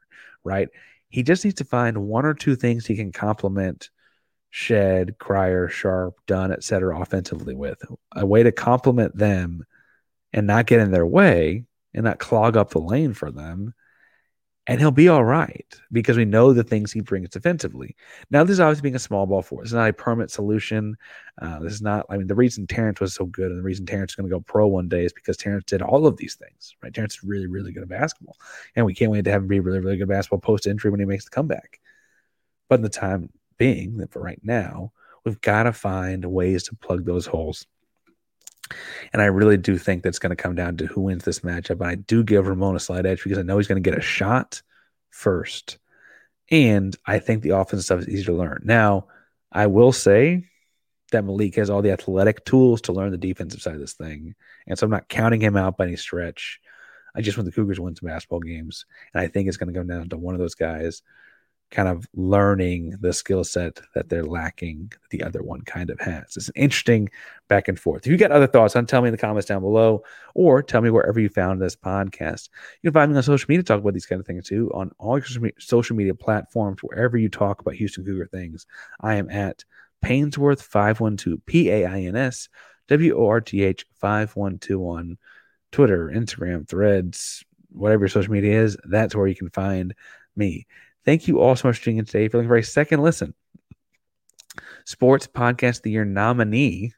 right? 0.45 0.69
He 1.09 1.23
just 1.23 1.43
needs 1.43 1.57
to 1.57 1.65
find 1.65 1.97
one 1.97 2.25
or 2.25 2.33
two 2.33 2.55
things 2.55 2.85
he 2.85 2.95
can 2.95 3.11
complement 3.11 3.89
Shead, 4.49 5.17
Cryer, 5.19 5.67
Sharp, 5.67 6.15
Dunn, 6.25 6.53
etc. 6.53 6.97
offensively 6.97 7.53
with. 7.53 7.81
A 8.15 8.25
way 8.25 8.43
to 8.43 8.53
complement 8.53 9.17
them 9.17 9.65
and 10.31 10.47
not 10.47 10.67
get 10.67 10.79
in 10.79 10.91
their 10.91 11.05
way 11.05 11.65
and 11.93 12.05
not 12.05 12.17
clog 12.17 12.55
up 12.55 12.69
the 12.69 12.79
lane 12.79 13.13
for 13.13 13.29
them 13.29 13.73
and 14.69 14.79
he'll 14.79 14.91
be 14.91 15.09
all 15.09 15.23
right 15.23 15.65
because 15.91 16.15
we 16.15 16.25
know 16.25 16.53
the 16.53 16.63
things 16.63 16.91
he 16.91 17.01
brings 17.01 17.29
defensively. 17.29 17.95
Now, 18.29 18.43
this 18.43 18.53
is 18.53 18.59
obviously 18.59 18.83
being 18.83 18.95
a 18.95 18.99
small 18.99 19.25
ball 19.25 19.41
for. 19.41 19.63
It's 19.63 19.73
not 19.73 19.89
a 19.89 19.93
permanent 19.93 20.29
solution. 20.29 20.95
Uh, 21.41 21.57
this 21.59 21.73
is 21.73 21.81
not. 21.81 22.05
I 22.07 22.17
mean, 22.17 22.27
the 22.27 22.35
reason 22.35 22.67
Terrence 22.67 22.99
was 22.99 23.15
so 23.15 23.25
good 23.25 23.49
and 23.49 23.57
the 23.57 23.63
reason 23.63 23.87
Terrence 23.87 24.11
is 24.11 24.15
going 24.15 24.29
to 24.29 24.35
go 24.35 24.41
pro 24.41 24.67
one 24.67 24.87
day 24.87 25.05
is 25.05 25.11
because 25.11 25.37
Terrence 25.37 25.63
did 25.65 25.81
all 25.81 26.05
of 26.05 26.17
these 26.17 26.35
things. 26.35 26.75
Right? 26.83 26.93
Terrence 26.93 27.15
is 27.15 27.23
really, 27.23 27.47
really 27.47 27.71
good 27.71 27.81
at 27.81 27.89
basketball, 27.89 28.37
and 28.75 28.85
we 28.85 28.93
can't 28.93 29.11
wait 29.11 29.25
to 29.25 29.31
have 29.31 29.41
him 29.41 29.47
be 29.47 29.59
really, 29.59 29.79
really 29.79 29.97
good 29.97 30.03
at 30.03 30.09
basketball 30.09 30.39
post 30.39 30.67
injury 30.67 30.91
when 30.91 30.99
he 30.99 31.05
makes 31.07 31.25
the 31.25 31.31
comeback. 31.31 31.79
But 32.67 32.75
in 32.75 32.83
the 32.83 32.89
time 32.89 33.31
being, 33.57 34.05
for 34.11 34.21
right 34.21 34.39
now, 34.43 34.91
we've 35.25 35.41
got 35.41 35.63
to 35.63 35.73
find 35.73 36.23
ways 36.25 36.63
to 36.65 36.75
plug 36.75 37.05
those 37.05 37.25
holes. 37.25 37.65
And 39.13 39.21
I 39.21 39.25
really 39.25 39.57
do 39.57 39.77
think 39.77 40.03
that's 40.03 40.19
going 40.19 40.31
to 40.31 40.35
come 40.35 40.55
down 40.55 40.77
to 40.77 40.85
who 40.85 41.01
wins 41.01 41.23
this 41.23 41.39
matchup. 41.39 41.81
And 41.81 41.85
I 41.85 41.95
do 41.95 42.23
give 42.23 42.47
Ramon 42.47 42.75
a 42.75 42.79
slight 42.79 43.05
edge 43.05 43.23
because 43.23 43.37
I 43.37 43.43
know 43.43 43.57
he's 43.57 43.67
going 43.67 43.81
to 43.81 43.89
get 43.89 43.97
a 43.97 44.01
shot 44.01 44.61
first. 45.09 45.77
And 46.51 46.95
I 47.05 47.19
think 47.19 47.43
the 47.43 47.51
offensive 47.51 47.85
stuff 47.85 47.99
is 47.99 48.09
easy 48.09 48.25
to 48.25 48.33
learn. 48.33 48.61
Now, 48.63 49.07
I 49.51 49.67
will 49.67 49.91
say 49.91 50.45
that 51.11 51.23
Mylik 51.23 51.55
has 51.55 51.69
all 51.69 51.81
the 51.81 51.91
athletic 51.91 52.45
tools 52.45 52.81
to 52.81 52.93
learn 52.93 53.11
the 53.11 53.17
defensive 53.17 53.61
side 53.61 53.75
of 53.75 53.79
this 53.79 53.93
thing. 53.93 54.35
And 54.67 54.77
so 54.77 54.85
I'm 54.85 54.91
not 54.91 55.09
counting 55.09 55.41
him 55.41 55.57
out 55.57 55.77
by 55.77 55.85
any 55.85 55.95
stretch. 55.95 56.59
I 57.15 57.21
just 57.21 57.37
want 57.37 57.45
the 57.45 57.51
Cougars 57.51 57.77
to 57.77 57.83
win 57.83 57.95
some 57.95 58.07
basketball 58.07 58.39
games. 58.39 58.85
And 59.13 59.21
I 59.21 59.27
think 59.27 59.47
it's 59.47 59.57
going 59.57 59.73
to 59.73 59.79
come 59.79 59.87
down 59.87 60.09
to 60.09 60.17
one 60.17 60.35
of 60.35 60.39
those 60.39 60.55
guys 60.55 61.01
kind 61.71 61.87
of 61.87 62.07
learning 62.15 62.95
the 63.01 63.13
skill 63.13 63.43
set 63.43 63.79
that 63.93 64.09
they're 64.09 64.23
lacking 64.23 64.91
the 65.11 65.21
other 65.21 65.43
one 65.43 65.61
kind 65.61 65.89
of 65.89 65.99
has. 65.99 66.35
It's 66.35 66.47
an 66.47 66.53
interesting 66.55 67.09
back 67.47 67.67
and 67.67 67.79
forth. 67.79 68.05
If 68.05 68.11
you 68.11 68.17
got 68.17 68.31
other 68.31 68.47
thoughts 68.47 68.75
on 68.75 68.85
tell 68.85 69.01
me 69.01 69.09
in 69.09 69.11
the 69.11 69.17
comments 69.17 69.47
down 69.47 69.61
below 69.61 70.03
or 70.33 70.63
tell 70.63 70.81
me 70.81 70.89
wherever 70.89 71.19
you 71.19 71.29
found 71.29 71.61
this 71.61 71.75
podcast. 71.75 72.49
You 72.81 72.91
can 72.91 72.93
find 72.93 73.11
me 73.11 73.17
on 73.17 73.23
social 73.23 73.45
media 73.47 73.63
to 73.63 73.67
talk 73.67 73.81
about 73.81 73.93
these 73.93 74.05
kind 74.05 74.19
of 74.19 74.25
things 74.25 74.47
too 74.47 74.71
on 74.73 74.91
all 74.97 75.19
your 75.19 75.51
social 75.59 75.95
media 75.95 76.15
platforms 76.15 76.81
wherever 76.81 77.17
you 77.17 77.29
talk 77.29 77.61
about 77.61 77.75
Houston 77.75 78.03
Cougar 78.03 78.27
things. 78.27 78.65
I 79.01 79.15
am 79.15 79.29
at 79.29 79.63
Painsworth 80.03 80.61
512 80.61 81.45
p-a-i-n-s 81.45 82.49
w-o-r-t-h 82.87 83.85
5121 84.01 85.17
Twitter, 85.71 86.11
Instagram, 86.13 86.67
Threads, 86.67 87.43
whatever 87.69 88.01
your 88.03 88.09
social 88.09 88.33
media 88.33 88.63
is, 88.63 88.77
that's 88.85 89.15
where 89.15 89.27
you 89.27 89.35
can 89.35 89.49
find 89.51 89.93
me. 90.35 90.65
Thank 91.05 91.27
you 91.27 91.39
all 91.39 91.55
so 91.55 91.67
much 91.67 91.77
for 91.77 91.85
tuning 91.85 91.99
in 91.99 92.05
today. 92.05 92.25
If 92.25 92.33
you're 92.33 92.41
looking 92.41 92.49
for 92.49 92.57
a 92.57 92.63
second 92.63 93.01
listen, 93.01 93.33
Sports 94.85 95.27
Podcast 95.27 95.77
of 95.77 95.83
the 95.83 95.91
Year 95.91 96.05
nominee, 96.05 96.93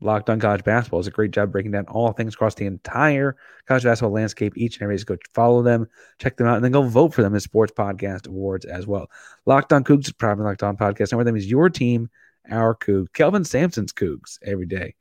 Locked 0.00 0.30
on 0.30 0.40
College 0.40 0.64
Basketball, 0.64 1.00
is 1.00 1.06
a 1.06 1.12
great 1.12 1.30
job 1.30 1.52
breaking 1.52 1.70
down 1.70 1.86
all 1.86 2.12
things 2.12 2.34
across 2.34 2.54
the 2.54 2.66
entire 2.66 3.36
college 3.66 3.84
basketball 3.84 4.12
landscape 4.12 4.52
each 4.56 4.76
and 4.76 4.82
every 4.82 4.96
day. 4.96 5.04
Go 5.04 5.16
follow 5.32 5.62
them, 5.62 5.86
check 6.18 6.36
them 6.36 6.46
out, 6.46 6.56
and 6.56 6.64
then 6.64 6.72
go 6.72 6.82
vote 6.82 7.14
for 7.14 7.22
them 7.22 7.34
in 7.34 7.40
Sports 7.40 7.72
Podcast 7.76 8.26
Awards 8.26 8.64
as 8.64 8.86
well. 8.86 9.08
Locked 9.46 9.72
on 9.72 9.84
Coogs 9.84 10.06
is 10.06 10.12
probably 10.12 10.44
Locked 10.44 10.64
on 10.64 10.76
Podcast. 10.76 11.12
And 11.12 11.18
with 11.18 11.26
them 11.26 11.36
is 11.36 11.50
your 11.50 11.70
team, 11.70 12.10
our 12.50 12.74
Coogs, 12.74 13.12
Kelvin 13.12 13.44
Sampson's 13.44 13.92
Coogs 13.92 14.38
every 14.42 14.66
day. 14.66 14.94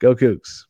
Go 0.00 0.14
Coogs. 0.14 0.67